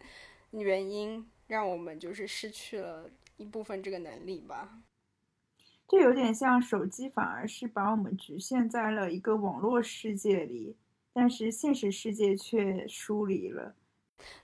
[0.51, 1.29] 原因。
[1.47, 4.81] 让我们就是失去了一部分这个能力吧，
[5.87, 10.75] 这有点像手机，反而是把我们局限在了一个网络世界里，
[11.13, 13.75] 但是现实世界却疏离了。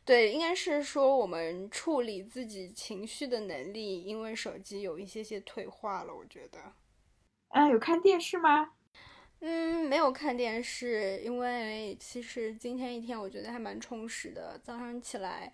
[0.05, 6.13] 对，应该是说我们处理自己情绪的能力，因为手机有一些些退化了。
[6.13, 6.59] 我觉得，
[7.47, 8.73] 啊，有看电视吗？
[9.39, 15.51] 嗯，没有看电视，因为其实今天一天我觉得还蛮充实的，早上起来。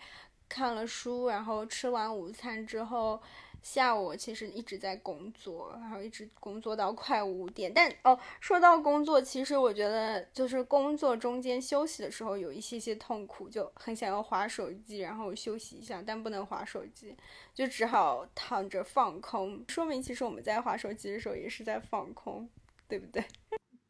[0.48, 3.22] 看了书，然后吃完午餐之后，
[3.62, 7.72] 下午其实一直在工作，然后一直工作到快五点。
[7.74, 17.16] 但哦，说到工作，其实我觉得就是工作中间休息的时候有一些些痛苦，就很想要划手机，然后休息一下，但不能划手机，
[17.54, 19.64] 就只好躺着放空。
[19.68, 22.50] 说明其实我们在划手机的时候也是在放空，
[22.88, 23.24] 对不对？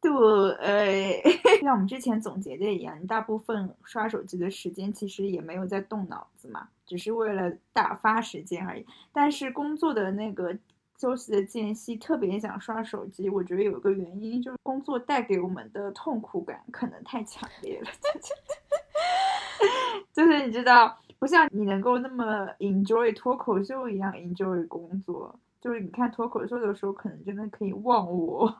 [0.00, 1.22] 对，
[1.60, 8.86] 像我们之前总结的一样，你大部分刷手机的时间其实也没有在动脑子嘛，只是为了打发时间而已。
[9.12, 10.56] 但是工作的那个
[10.98, 13.28] 休息的间隙，特别想刷手机。
[13.28, 17.90] 我觉得有一个原因就是工作带给我们的痛苦感可能太强烈了，
[20.12, 25.34] 就是你知道，不像你能够那么 enjoy 脱口秀一样 enjoy 工作。
[25.60, 28.56] 就是你看脱口秀的时候，可能真的可以忘我。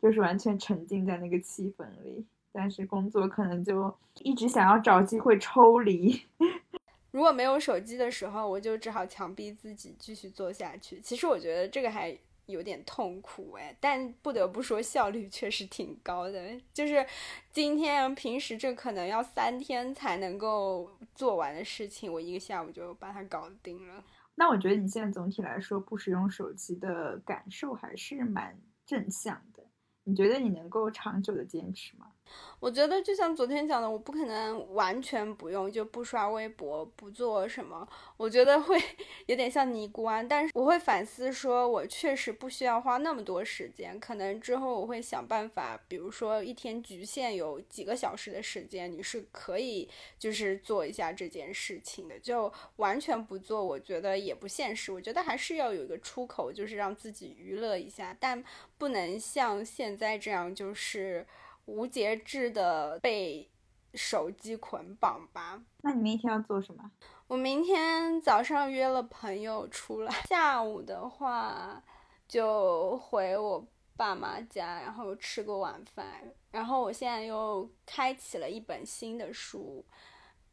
[0.00, 6.20] 就是完全沉浸在那个气氛里，但是工作可能就一直想要找机会抽离。
[7.12, 11.00] 如果没有手机的时候，我就只好强逼自己继续做下去。
[11.00, 16.56] 其实我觉得这个还有点痛苦哎，但不得不说效率确实挺高的。
[16.72, 17.04] 就是
[17.52, 24.04] 今天平时这可能要三天才能够做完的事情，我一个下午就把它搞定了。
[24.36, 29.59] 那我觉得你现在总体来说不使用手机的感受还是蛮正向的。
[30.04, 32.12] 你觉得你能够长久的坚持吗？
[32.60, 37.88] 我觉得就像昨天讲的，我不可能完全不用，就不刷微博，不做什么。
[38.18, 38.78] 我觉得会
[39.26, 43.98] 有点像尼姑庵，但是我会反思，说我确实不需要花那么多时间。
[43.98, 49.88] 可能之后我会想办法，比如说一天局限有几个小时的时间，你是可以
[50.18, 52.18] 就是做一下这件事情的。
[52.20, 54.92] 就完全不做，我觉得也不现实。
[54.92, 58.44] 我觉得还是要有一个出口，就是让自己娱乐一下，但
[58.76, 61.26] 不能像现在这样，就是。
[61.70, 63.48] 无节制的被
[63.94, 65.62] 手机捆绑吧？
[65.82, 66.90] 那你明天要做什么？
[67.28, 71.82] 我明天早上约了朋友出来， 下午的话
[72.26, 73.64] 就回我
[73.96, 76.06] 爸妈家，然后吃个晚饭。
[76.50, 79.84] 然后我现在又开启了一本新的书，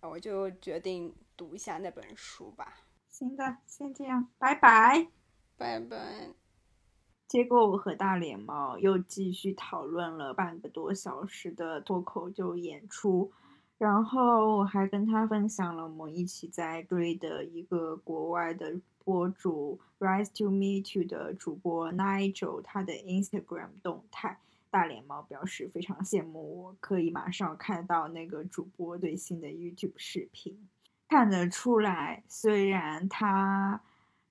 [0.02, 2.78] 我就决定读一下那本书吧。
[3.10, 5.08] 行的，先这样，拜拜，
[5.58, 6.47] 拜拜。
[7.28, 13.30] 结果我和大脸猫又继续讨论了半个多小时的脱口秀演出，
[13.78, 24.40] 然后我还跟他分享了我们一起在追的一个国外的博主 Rise to me too” 的主播 Nigel 他的 Instagram 动态。
[24.70, 30.70] 大脸猫表示非常羡慕我可以马上看到那个主播最新的 YouTube 视频，
[31.10, 33.82] 看得出来，虽然他。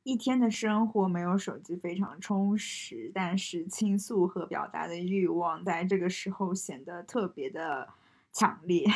[0.07, 7.89] 一天的生活没有手机非常充实，但是倾诉和表达的欲望在这个时候显得特别的
[8.33, 8.87] 强烈，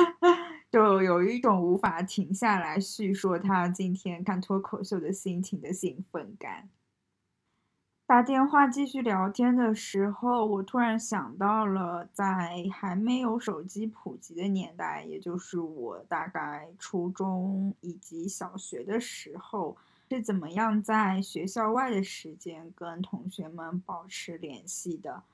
[0.70, 6.68] 就有一种无法停下来叙说他今天看脱口秀的心情的兴奋感。
[8.06, 19.74] 打电话继续聊天的时候，我突然想到了在还没有手机普及的年代，也就是我大概初中以及小学的时候。
[20.10, 25.24] 是怎么样在学校外的时间跟同学们保持联系的？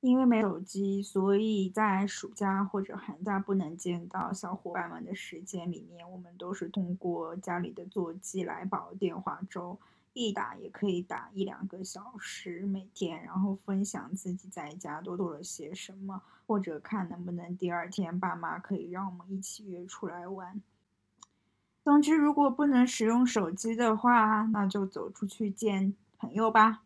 [0.00, 9.76] 因为没手机，所以在暑假或者寒假不能见到小伙伴们的时间里面，我们都是通过家里的座机来煲电话粥。
[10.12, 20.62] 一打也可以打一两个小时每天，然后分享自己在家都做了些什么，或者看能不能第二天爸妈可以让我们一起约出来玩。
[21.86, 26.82] 总之，如果不能使用手机的话，那就走出去见朋友吧。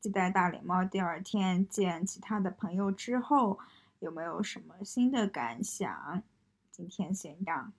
[0.00, 3.58] 记得大脸猫第二天见其他的朋友之后，
[3.98, 6.22] 有没有什么新的感想？
[6.70, 7.74] 今天先这样。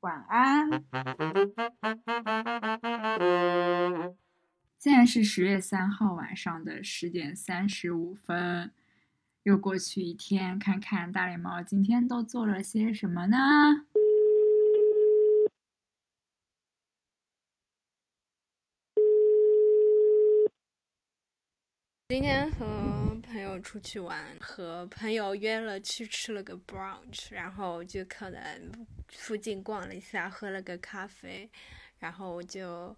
[0.00, 0.68] 晚安。
[4.78, 8.70] 现在是十月三号晚上的十点三十五分，
[9.44, 13.86] 又过去一天，看看大脸猫今天都做了些什么呢？
[22.20, 22.66] 今天和
[23.22, 28.86] 朋友出去玩，和朋友约了去吃了个 brunch，然后就可能。
[29.08, 31.50] 附近逛了一下，喝了个咖啡，
[31.98, 32.94] 然后我就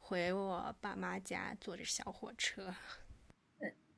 [0.00, 2.74] 回我爸妈家，坐着小火车。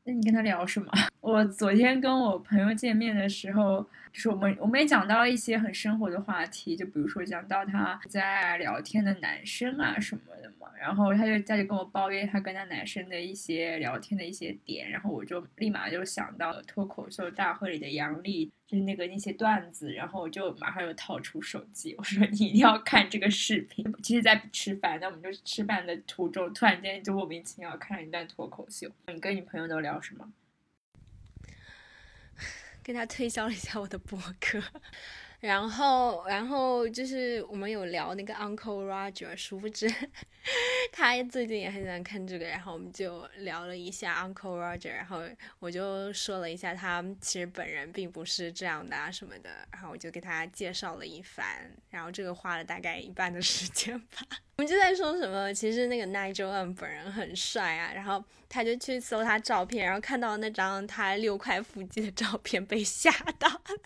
[0.06, 0.88] 那你跟他聊什么？
[1.20, 3.82] 我昨天跟我朋友见面的时候，
[4.12, 18.52] 就是我们我们也讲到一些很生活的话题，就比如说讲到他在聊天的男生啊什么的嘛，然后他就他就跟我抱怨他跟他男生的一些聊天的一些点，然后我就立马就想到了脱口秀大会里的杨笠。
[18.66, 23.84] 就是那个那些段子，然后我就马上又掏出手机，我说你一定要看这个视频。
[24.02, 28.90] 其实，在吃饭，那我们就吃饭的途中，突然间就莫名其妙看了一段脱口秀。
[29.06, 30.32] 你跟你朋友都聊什么？
[32.82, 34.62] 跟他推销了一下我的博客。
[35.46, 39.88] 然后，然后就是我们有聊那个 Uncle Roger，殊不知
[40.92, 45.22] 他最近也很喜欢看这个，然后我们就聊了一下 Uncle Roger，然后
[45.60, 54.26] 我就说了一下他其实本人并不是这样的啊什么的，然后我就给他介绍了一番，然后这个花了大概一半的时间吧。
[54.58, 63.48] 我们就在说什么，其实那个 Nigel N 本人很帅啊，然后他就去搜他照片，然后看到那张他六块腹肌的照片，被吓到。
[63.68, 63.76] 嗯，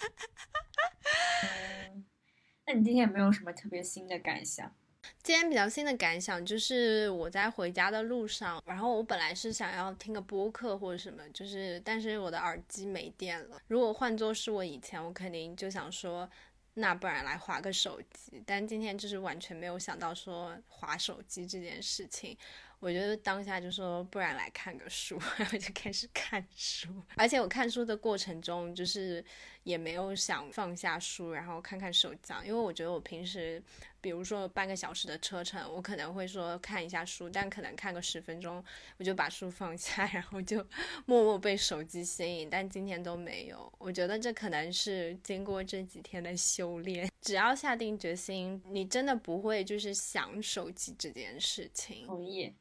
[2.66, 4.74] 那你今天有没有什么特别新的感想？
[5.22, 13.60] 今天比较新的感想就是我在回家的路上，然后我本来是想要听个播客或者什么，就是但是我的耳机没电了。
[13.66, 16.30] 如果换作是我以前，我肯定就想说，
[16.74, 18.42] 那不然来划个手机。
[18.46, 22.36] 但今天就是完全没有想到说划手机这件事情。
[22.78, 26.88] 我觉得当下就说，不然来看个书， 然后就开始看书。
[27.14, 29.22] 而且我看书的过程中，就是
[29.64, 33.62] 也没有想放下书，然后看看手机，因为我觉得我平时，
[34.00, 38.64] 比如说半个小时的车程，我可能会说看一下书，但可能看个十分钟，
[38.98, 40.64] 我就把书放下， 然后就
[41.06, 42.48] 默默被手机吸引。
[42.48, 47.10] 但今天都没有，我觉得这可能是经过这几天的修炼。
[47.20, 52.06] 只要下定决心，你真的不会就是想手机这件事情。
[52.06, 52.54] 同意。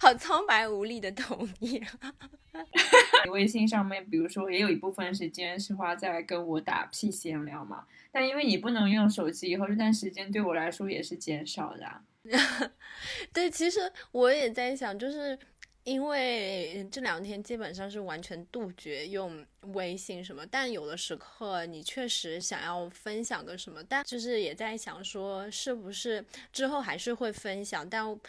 [0.00, 1.82] 好苍白无力的同意。
[3.30, 12.02] 微信上面，比如说也有一部分时间是花在跟我打屁闲聊嘛，但因为你不能用手机，以后这段时间对我来说也是减少的。
[13.32, 15.38] 对，其实我也在想，就是
[15.84, 28.20] 因为这两天基本上是完全杜绝用微信什么，但有的时刻你确实想要分享个什么，但就是也在想说，是不是之后还是会分享，但。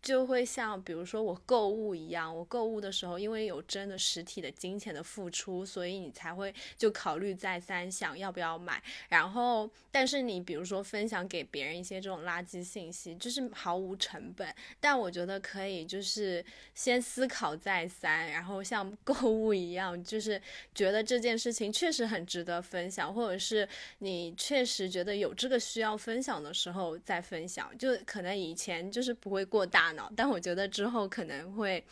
[0.00, 8.80] 就会像比如说我购物一样，我购物的时候，因为有真的实体的金钱的付出，所以你才会就考虑再三想要不要买。
[9.08, 14.54] 然后，但是你比如说分享给别人一些这种垃圾信息，就是毫无成本。
[14.78, 16.44] 但我觉得可以就是
[16.76, 20.40] 先思考再三，然后像 购物一样，就是
[20.72, 23.68] 觉得这件事情确实很值得分享，或者是
[23.98, 27.76] 你确实觉得有这个需要分享的时候再分享。
[27.76, 29.87] 就可能以前就是不会过大。
[30.16, 31.84] 但我觉得之后可能会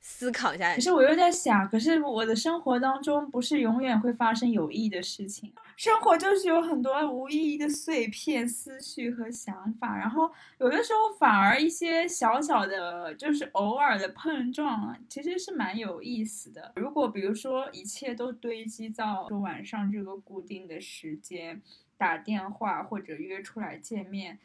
[0.00, 0.74] 思考一下。
[0.74, 16.72] 可是我又在想，可是我的生活当中不是永远会发生有意义的事情，生活就是有很多无意义的碎片思绪和想法，然后有的时候反而一些小小的，就是偶尔的碰撞，其实是蛮有意思的。
[16.76, 21.62] 如果比如说一切都堆积到说晚上这个固定的时间
[21.96, 24.38] 打电话或者约出来见面。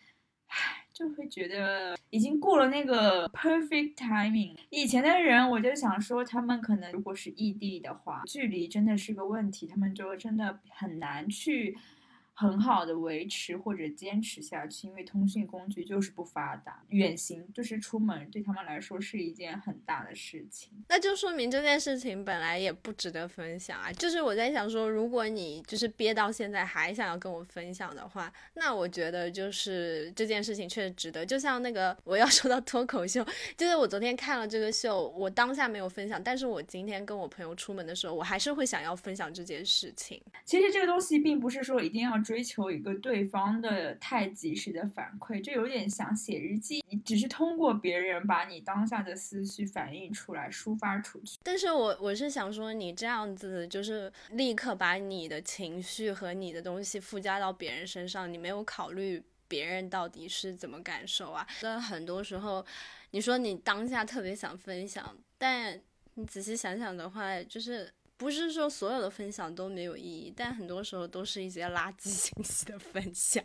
[0.49, 4.55] 唉，就会觉得已经过了那个 perfect timing。
[4.69, 11.77] 以前的人，我就想说，他们可能如果是异地的话，距离真的是个问题，他们就真的很难去
[12.39, 20.71] 很好的维持或者坚持下去，因为通讯工具就是不发达，远行就是出门对他们来说是一件很大的事情。
[20.87, 23.91] 那就说明这件事情本来也不值得分享啊。
[23.91, 31.25] 就是我在想说，如果你就是憋到现在还想要跟我分享的话，那我觉得就是这件事情确实值得。
[31.25, 33.21] 就像那个我要说到脱口秀，
[33.57, 40.21] 就是我昨天看了这个秀，我当下没有分享，但是我今天跟我朋友出门的时候，我还是会想要分享这件事情。
[40.45, 42.17] 其实这个东西并不是说一定要。
[42.29, 51.39] 追求一个对方的太及时的反馈，就有点像写日记，你只是通过别人把你当下的思绪反映出来，抒发出去。
[51.41, 61.47] 但是我我是想说，你这样子就是立刻把你的情绪和你的东西附加到别人身上，你没有考虑别人到底是怎么感受啊？
[61.63, 62.63] 那很多时候，
[63.09, 65.81] 你说你当下特别想分享，但
[66.13, 67.91] 你仔细想想的话，就是。
[68.19, 73.41] 不是说所有的分享都没有意义，但很多时候都是一些垃圾信息的分享。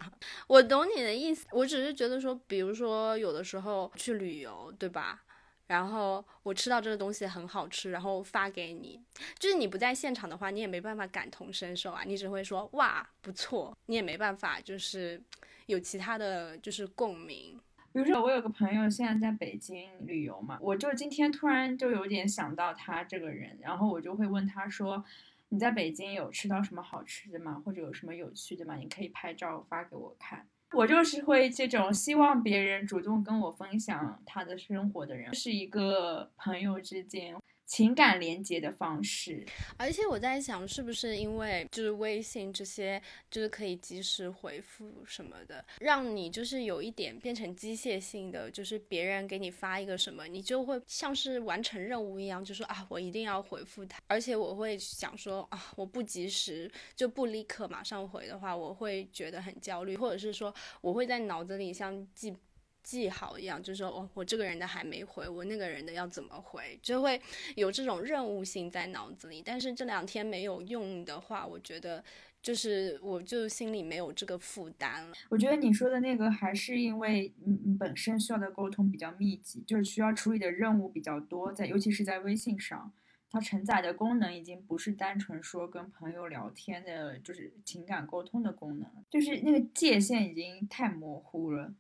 [0.49, 5.22] 我懂你的意思，我只是觉得说，比如说有的时候去旅游，对吧？
[5.68, 9.01] 然后我吃到这个东西很好吃，然后发给你，
[9.39, 15.22] 就是你不在现场的话，你也没办法感同身受啊，你只会说哇不错，你也没办法就是
[15.66, 17.57] 有其他的就是共鸣。
[17.95, 25.05] 比如说，我有个朋友现在在北京旅游嘛，我就今天突然就有点想到他这个人，然后我就会问他说
[25.51, 27.62] ：“你在北京有吃到什么好吃的吗？
[27.64, 28.74] 或者有什么有趣的吗？
[28.74, 37.36] 你可以拍照发给我看。”我就是会这种希望别人主动跟我分享他的生活的人，是一个朋友之间。
[37.66, 39.44] 情感连接的方式，
[39.76, 43.00] 而且我在想，是不是因为就是微信这些，
[43.30, 53.98] 就是可以及时回复什么的，让你就是有一点变成机械性的，就是别人给你发一个什么，你就会像是完成任务一样，就说啊，我一定要回复他。
[54.06, 62.36] 而且我会想说啊，我不及时就不立刻马上回的话，我会觉得很焦虑，或者是说我会在脑子里像记。
[62.85, 67.20] 记好一样，就是说，我我这个人的还没回，我那个人的要怎么回，就会
[67.57, 69.43] 有这种任务性在脑子里。
[69.45, 72.05] 但是这两天没有用的话，我觉得
[72.43, 75.14] 就是我就心里没有这个负担了。
[75.30, 82.93] 我觉得你说的那个还是因为你你本身需要的沟通比较密集，就是需要处理的任务比较多，在尤其是在微信上，
[83.30, 91.72] 它承载的功能已经不是单纯说跟朋友聊天的，就是情感沟通的功能，就是那个界限已经太模糊了。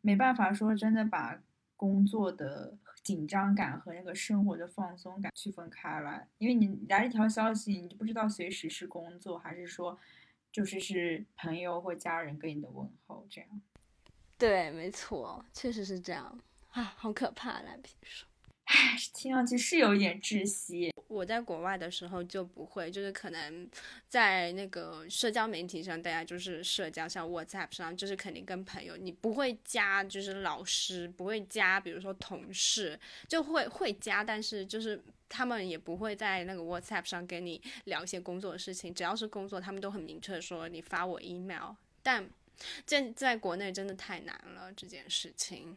[0.00, 1.40] 没办法说真的把
[1.76, 9.98] 工作的紧张感和那个生活的放松感区分开来，因为你来一条消息，你就不知道随时是工作还是说
[10.52, 13.62] 就是是朋友或家人给你的问候这样。
[14.38, 16.38] 对，没错，确实是这样
[16.70, 18.29] 啊，好可怕，蓝皮说。
[18.72, 20.94] 唉，听上去是有点窒息。
[21.08, 23.68] 我在国外的时候就不会，就是可能
[24.08, 41.74] 在那个社交媒体上，大家就是社交，像 WhatsApp 上，就是肯定跟朋友，你不会加，就是老师不会加，比如说同事就会会加，但是就是他们也不会在那个 WhatsApp 上跟你聊一些工作的事情，只要是工作，他们都很明确说你发我 email。
[42.04, 42.30] 但
[42.86, 45.76] 在在国内真的太难了这件事情。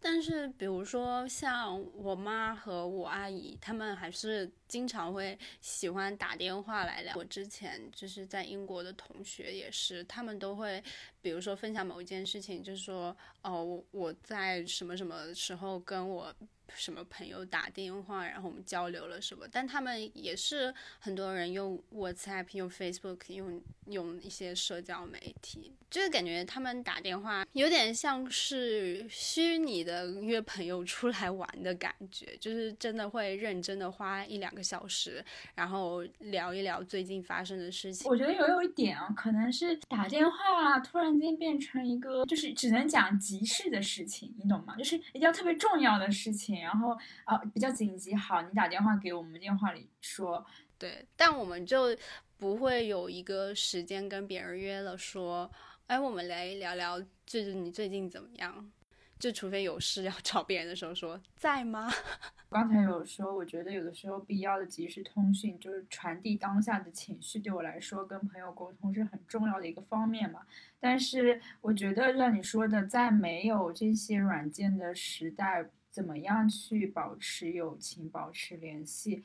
[0.00, 7.14] 但是，比如说像我妈和我阿姨，他们还是经常会喜欢打电话来聊。
[7.16, 10.82] 我之前就是在英国的同学也是，他们都会，
[11.20, 16.34] 比如说分享某一件事情，就是说，哦，我在什么什么时候跟我。
[16.74, 19.46] 什么朋友打电话，然后我们交流了什么？
[19.50, 38.10] 但他们也是很多人用 WhatsApp、用 Facebook、用用一些社交媒体，就是感觉他们打电话有点像是虚拟的约朋友出来玩的感觉，就是真的会认真的花一两个小时，然后聊一聊最近发生的事情。
[38.10, 44.76] 我觉得有有一点啊，可能是打电话突然间变成一个，就是只能讲急事的事情，你懂吗？
[44.76, 46.57] 就是一定要特别重要的事情。
[46.60, 50.44] 然后啊，比较紧急，好，你打电话给我们电话里说，
[50.78, 51.96] 对，但我们就
[52.36, 55.50] 不会有一个时间跟别人约了说，
[55.86, 58.70] 哎，我们来聊聊，就是你最近怎么样？
[59.18, 61.90] 就除非有事要找别人的时候说，在吗？
[62.50, 70.42] 刚才有说，我觉得有的时候必要的即时通讯，就是传递当下的情绪，对我来说跟朋友沟通是很重要的一个方面嘛。
[70.78, 75.68] 但是我觉得像你说的，在没有这些软件的时代。
[75.98, 79.24] 怎么样去保持友情、保持联系？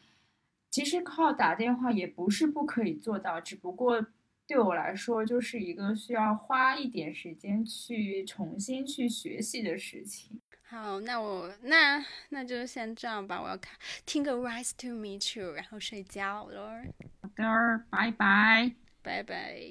[0.71, 4.03] 其实靠打电话也不是不可以做到，只不过
[4.47, 10.41] 对我来说就是一个需要花一点时间去重新去学习的事情。
[10.63, 16.83] 好，那我那那就先这样吧，我要看听个《Rise to Meet You》，然后睡觉了。
[17.21, 18.71] 好的，拜拜，
[19.03, 19.61] 拜拜。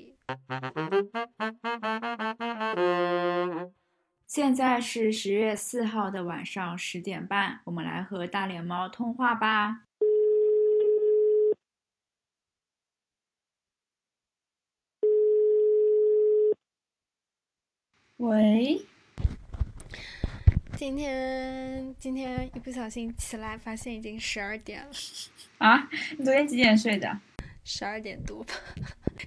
[4.35, 9.83] 现在是十月四号的晚上十点半，我们来和大脸猫通话吧。
[18.17, 18.83] 喂，
[20.79, 24.91] 今天今天一不小心起来，发现已经十二点了。
[25.59, 27.21] 啊，你昨天几点睡的？
[27.65, 28.55] 十二点多吧。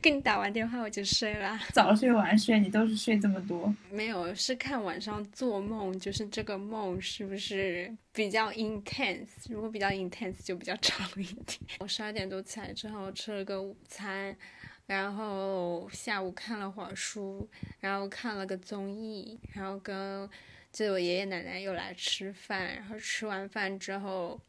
[0.02, 1.60] 跟你打完电话我就睡了。
[1.74, 3.74] 早睡晚睡，你都是睡这么多？
[3.92, 9.28] 没有，是看晚上做梦，就是这个梦是不是比较 intense？
[9.50, 11.60] 如果比较 intense 就比较长一点。
[11.80, 14.36] 我十二点多起来之后吃了个午餐。
[14.88, 20.30] 然后下午看了会儿书，然后看了个综艺，然后跟
[20.72, 24.40] 就我爷爷奶奶又来吃饭，然后吃完饭之后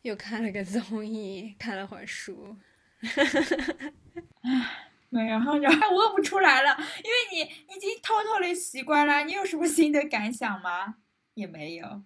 [0.00, 2.56] 又看了个综艺，看了会儿书。
[4.46, 7.40] 唉没，然后然后我问不出来了，因为你
[7.74, 9.24] 已经偷偷的习惯了。
[9.24, 10.96] 你有什么新的感想吗？
[11.34, 12.02] 也没有。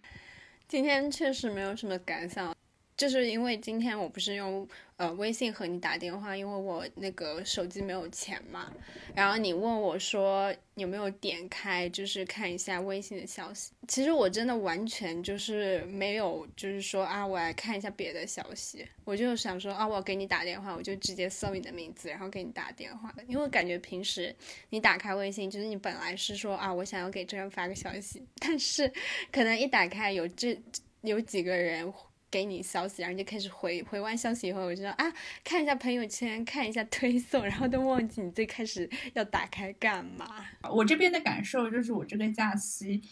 [0.68, 2.54] 今天确实没有什么感想。
[3.00, 8.70] 就是因为今天我不是用呃微信和你打电话，因为我那个手机没有钱嘛。
[9.14, 13.72] 然后你问我说有没有点开，就是看一下微信的消息。
[13.88, 18.86] 其实我真的完全就是没有，就是说啊，我来看一下别的消息。
[19.06, 23.10] 我就想说啊，我给你打电话，我就直接搜你的名字，然后给你打电话。
[23.26, 24.36] 因为感觉平时
[24.68, 28.92] 你打开微信，就是你本来是说啊，我想要给这人发个消息，但是
[29.32, 30.60] 可能一打开有这
[31.00, 31.90] 有几个人。
[32.30, 35.12] 给你消息，然后就开始回回完消息以后，我就说啊，
[35.42, 40.26] 看一下朋友圈，看一下推送，然后都忘记你最开始要打开干嘛。
[40.70, 43.02] 我这边的感受就是，我这个假期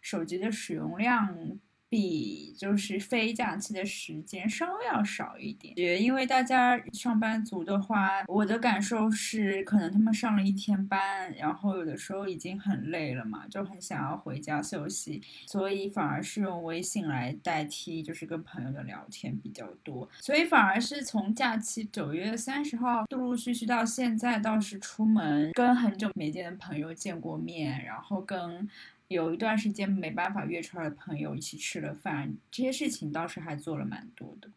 [0.00, 1.58] 手机的使用量。
[1.96, 28.68] 比就是非假期的时间稍微要少一点，因为大家上班族的话，我的感受是，可能他们上了一天班，然后有的时候已经很累了嘛，就很想要回家休息，所以反而是用微信来代替，就是跟朋友的聊天比较多，所以反而是从假期九月三十号陆陆续续到现在，倒是出门跟很久没见的朋友见过面，然后跟。
[29.08, 34.50] 有一段时间没办法约出来的朋友一起吃了饭，这些事情倒是还做了蛮多的。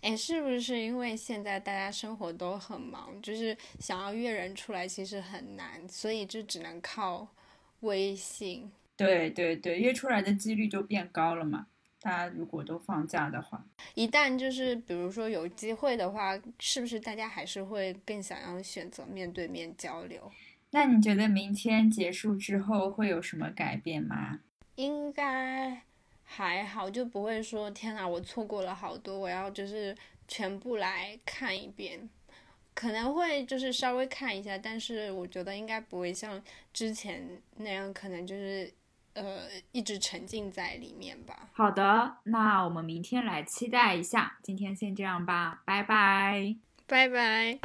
[0.00, 7.28] 哎，是不是因为现在大家生活都很忙，就是想要约人出来其实很难，所以就只能靠
[7.80, 8.70] 微信。
[8.96, 11.66] 对对对，约出来的几率就变高了嘛。
[12.00, 13.64] 大家如果都放假的话，
[13.94, 20.32] 一旦就是比如说有机会的话，是不是大家还是会更想要选择面对面交流？
[20.70, 24.40] 那你觉得明天结束之后会有什么改变吗？
[24.74, 25.82] 应该
[26.24, 29.96] 还好，就不会说天哪，我错过了好多，我要就是
[30.26, 32.08] 全部来看一遍。
[32.74, 36.40] 可能会就是稍微看一下，但是我觉得应该不会像
[36.72, 38.72] 之前那样，可能就是
[39.14, 41.48] 呃一直沉浸在里面吧。
[41.52, 44.38] 好的，那我们明天来期待一下。
[44.44, 46.67] 今天先这样吧，拜拜。
[46.88, 47.58] 拜拜。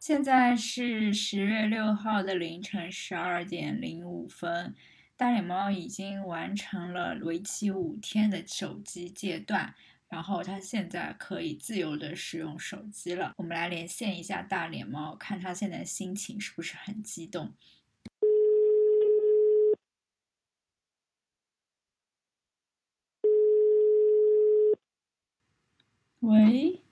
[0.00, 4.74] 现在是十月六号的凌晨十二点零五分，
[5.16, 9.72] 大脸猫已经完成了为期五天的手机戒断，
[10.08, 13.32] 然后它现在可以自由的使用手机了。
[13.36, 17.54] 我们来连线一下大脸猫，看它现在心情是不是很激动。
[26.28, 26.82] 喂，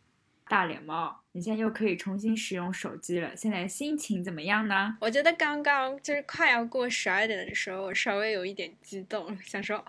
[0.49, 4.97] 大脸猫，你现在又可以重新使用手机了，现在心情怎么样呢？
[4.99, 9.85] 我觉得刚刚就是快要过十二点的时候，我稍微有一点激动，想说，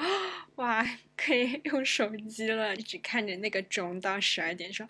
[0.56, 0.86] 哇。
[1.20, 4.88] 可以用手机了，只看着那个钟到十二点说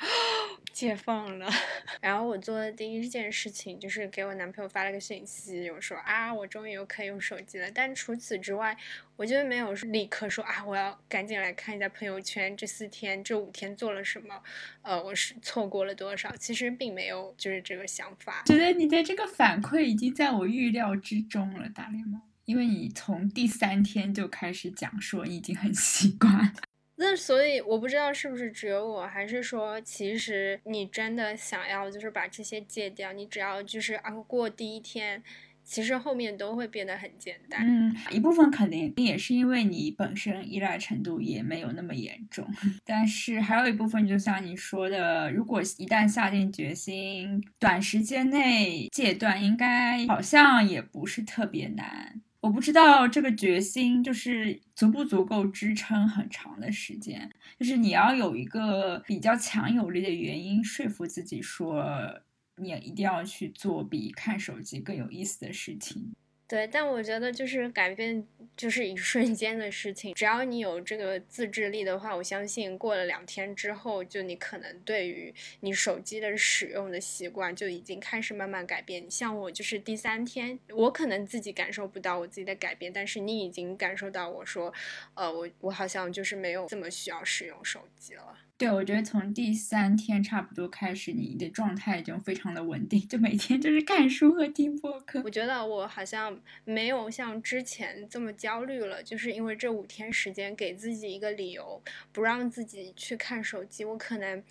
[0.78, 1.50] 解放了。
[2.00, 7.68] 然后我做的第一件事情就是给我男朋友发了个信息，我说啊，我终于又可以用手机了。
[7.72, 8.78] 但除此之外，
[9.16, 14.40] 我就没有立刻说啊，我要赶紧来看一下朋友圈，这四天、这五天做了什么，
[14.84, 16.32] 呃，我是错过了多少？
[16.36, 18.44] 其实并没有，就是这个想法。
[18.46, 22.22] 觉得你的这个反馈已经在我预料之中了，大脸猫。
[22.46, 26.54] 因为你从第三天就开始讲说已经很习惯，
[26.98, 35.24] 那所以我不知道是不是只有我，还是说其实你真的想要就是把这些戒掉，你只要就是熬过第一天。
[35.70, 37.60] 其实后面都会变得很简单。
[37.62, 42.48] 嗯，一部分肯定也是因为你本身依赖程度也没有那么严重，
[42.86, 52.22] 但是还有一部分，就像你说的，如果一旦下定决心，短时间内戒断，应该好像也不是特别难。
[52.40, 57.30] 我不知道这个决心就是足不足够支撑很长的时间，
[57.60, 62.22] 就是你要有一个比较强有力的原因说服自己说，
[62.58, 66.14] 你一定要去做比看手机更有意思的事情。
[66.48, 68.26] 对，但我觉得就是改变
[68.56, 79.12] 就是一瞬间的事情，只要你有这个自制力的话，我相信过了两天之后，就你可能对于你手机的使用的习惯就已经开始慢慢改变。
[79.12, 84.74] 像我就是第三天，我可能自己感受不到我自己的改变，但是你已经感受到我说，
[85.16, 88.47] 呃，我我好像就是没有这么需要使用手机了。
[88.58, 95.22] 对，我觉得从第三天差不多开始，你的状态就非常的稳定，就每天就是看书和听播客。
[95.24, 101.80] 我觉得我好像没有像之前这么焦虑了，就是因为这五天时间给自己一个理由，
[102.12, 103.86] 不让自己去看手机。
[103.86, 104.44] 我可能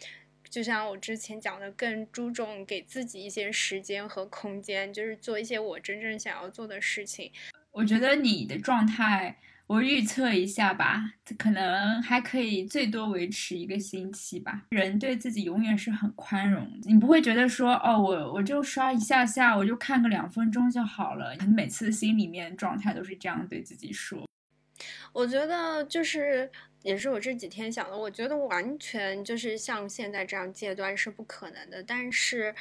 [0.49, 7.33] 就像我之前讲的，更注重给自己一些时间和空间，就是做一些我真正想要做的事情。
[7.73, 9.37] 我觉得你的状态。
[9.67, 14.63] 我预测一下吧，可能还可以最多维持一个星期吧。
[14.69, 21.35] 人对自己永远是很宽容，你不会觉得说哦，我我就刷一下下，我就看个两分钟就好了。
[21.35, 24.25] 你每次心里面状态都是这样对自己说。
[25.13, 26.49] 我觉得就是，
[26.83, 27.99] 也是我这几天想的。
[27.99, 32.55] 我觉得完全就是像现在这样阶段是不可能的，但是。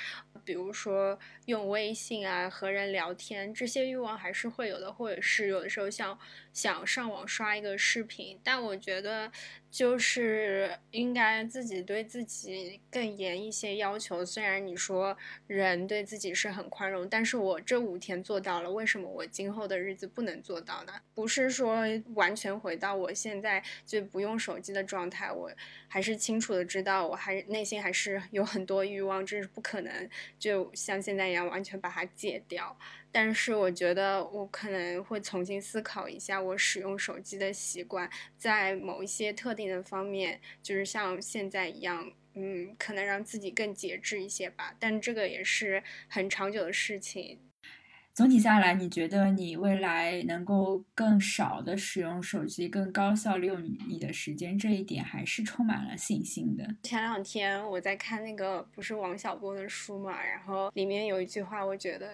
[0.44, 6.18] 比如说用微信啊和人聊天，这些欲望还是会有的，或者是有的时候想
[6.54, 9.32] 想上网刷一个视频，但我觉得
[9.70, 14.26] 就是应该自己对自己更严一些要求。
[14.26, 15.18] 虽然你说
[15.48, 20.94] 人对自己是很宽容，但是我这五天做到了，为什么我今后的日子不能做到呢？
[21.14, 21.84] 不是说
[22.14, 25.52] 完全回到我现在就不用手机的状态，我
[25.88, 30.10] 还是清楚的知道，我还内心还是有很多欲望，这是不可能。
[30.40, 32.78] 就像现在要，完全把它戒掉。
[33.12, 44.76] 但是我觉得我可能会重新思考一下我使用手机的习惯，在某一些特定的方面，就是像现在一样，嗯，可能让自己更节制一些吧。
[44.80, 47.40] 但这个也是很长久的事情。
[48.16, 56.66] 总体下来，你觉得你未来能够更少的使用手机，更高效利用你的时间，这一点还是充满了信心的。
[56.84, 62.14] 前两天我在看那个不是王小波的书嘛，然后里面有一句话，我觉得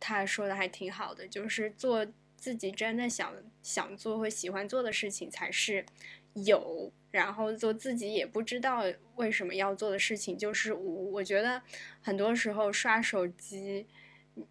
[0.00, 5.84] 他说的还挺好的，就是做自己真的想想做或喜欢做的事情才是
[6.32, 8.84] 有，然后做自己也不知道
[9.16, 11.12] 为什么要做的事情就是无。
[11.12, 11.60] 我觉得
[12.00, 13.86] 很多时候刷手机。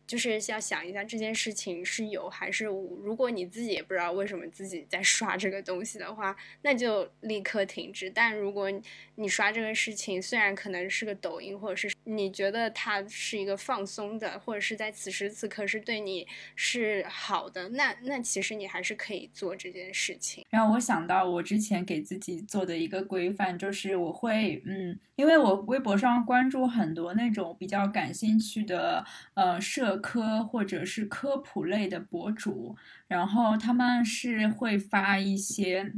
[0.05, 2.97] 就是要想一下这件事情是有还是无。
[3.01, 8.07] 如果你自己也不知道为什么自己在刷这个东西的话，那就立刻停止。
[8.09, 8.69] 但如果
[9.15, 20.45] 你刷这个事情，虽然可能是个抖音，或者是你觉得它是一个放松的，或者是在此时此刻是对你是好的，那那其实你还是可以做这件事情。
[20.51, 29.03] 然后我想到我之前给自己做的一个规范，就是我会嗯，因为我微博上关注很多那种比较感兴趣的
[29.33, 29.59] 呃。
[29.73, 32.75] 社科或者是科普类的博主，
[33.07, 35.93] 然后他们是会发一些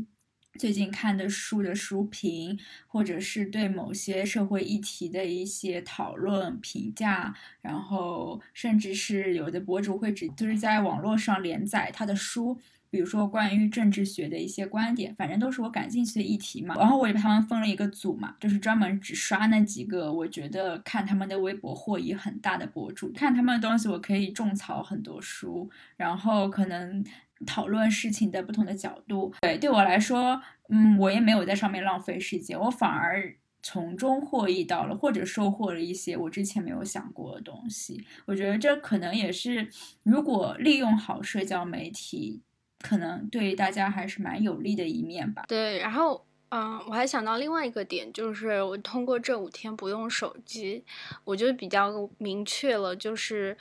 [0.60, 12.60] 最近看的书的书评，或者是对某些社会议题的一些讨论评价，然后甚至是有的博主会只就是在网络上连载他的书。
[12.94, 16.76] 比如说关于政治学的一些观点，反正都是我感兴趣的议题嘛。
[16.78, 23.12] 然后我也把他们分了一个组嘛，就是专门只刷那几个我觉得看他们的微博获益很大的博主。
[23.14, 25.68] 看他们的东西，我可以种草很多书，
[25.98, 27.04] 然后可能
[27.48, 29.34] 讨论事情的不同的角度。
[29.42, 30.40] 对，对我来说，
[30.70, 38.06] 嗯，我也没有在上面浪费时间，我反而从中获益到了，或者收获了一些我之前没有想过的东西。
[38.28, 39.68] 我觉得这可能也是，
[40.04, 42.44] 如果利用好社交媒体。
[42.84, 45.46] 可能对大家还是蛮有利的一面吧。
[45.48, 50.84] 对，然后，嗯，我还想到另外一个点，就是我通过这五天不用手机，
[51.24, 53.58] 我就比较明确了，就是。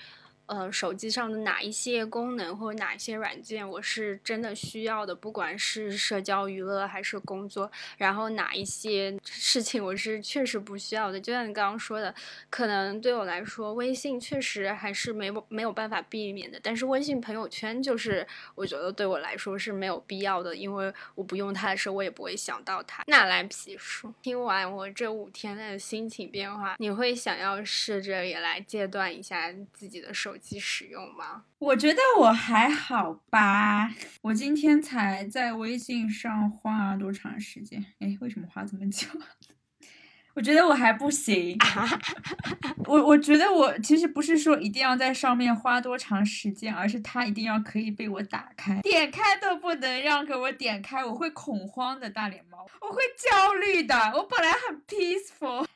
[0.46, 7.70] 呃，手机上的哪一些功能或者哪一些软件，我是真的需要的，不管是社交娱乐还是工作。
[7.96, 12.14] 然后哪一些事情我是确实不需要的，就像你刚刚说的，
[12.50, 16.60] 可能对我来说，微信确实还是没没有办法避免的。
[16.62, 23.02] 但是微信朋友圈就是我觉得对我来说是没有必要的，因为我不用它的时候，我也不会想到它。
[23.06, 30.52] 那来皮书，听完我这五天的心情变化，你会想要试着也来戒断一下自己的手机？
[30.52, 31.44] 机使用吗？
[31.60, 33.94] 我觉得我还好吧。
[34.20, 37.82] 我今天才在微信上花了多长时间？
[38.00, 39.06] 哎，为什么花这么久？
[40.34, 41.56] 我觉得我还不行。
[42.86, 53.94] 我我觉得我其实不是说一定要在上面花多长时间，而是它一定要可以被我打开，点开都不能让给我点开，我会恐慌的大脸猫，我会焦虑的。
[54.14, 55.66] 我本来很 peaceful，but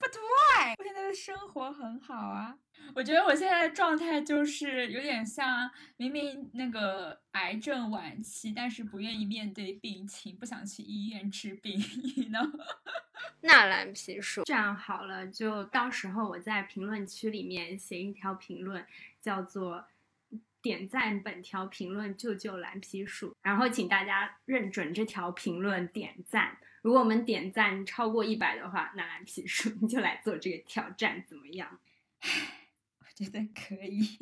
[0.00, 0.74] why？
[0.78, 2.54] 我现在的生活很好啊。
[2.94, 11.78] 我觉得我现在的状态就是有点像明明那个癌症晚期，但是不愿意面对病情，不想去医院治病，
[12.16, 12.40] 你呢？
[13.42, 18.84] 纳兰皮书，这样好了，就到时候我在评论区里面写一条评论，
[19.20, 19.86] 叫做
[20.62, 26.56] “点赞本条评论救救蓝皮鼠”，然后请大家认准这条评论点赞。
[26.82, 31.78] 如果我们点赞超过一百的话，那蓝皮鼠你就来做这个挑战，怎么样？
[33.18, 34.08] 觉得可以。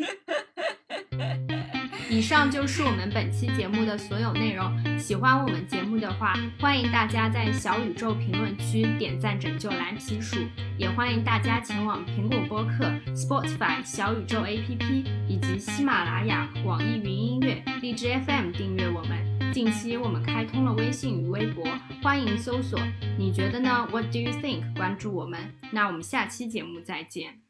[2.08, 4.98] 以上就是我们本期节目的所有内容。
[4.98, 10.38] 喜欢我们节目的话，欢迎大家在小宇宙评论区点赞拯救蓝皮鼠，
[10.78, 19.52] 也欢迎大家前往苹果播客、Spotify、小宇宙 APP 以及喜马拉雅、网易云音乐、荔枝 FM 订阅我们。
[19.52, 21.66] 近期我们开通了微信与微博，
[22.02, 22.80] 欢迎搜索
[23.18, 24.74] “你觉得呢？”What do you think？
[24.74, 25.38] 关注我们。
[25.72, 27.45] 那我们下期节目再见。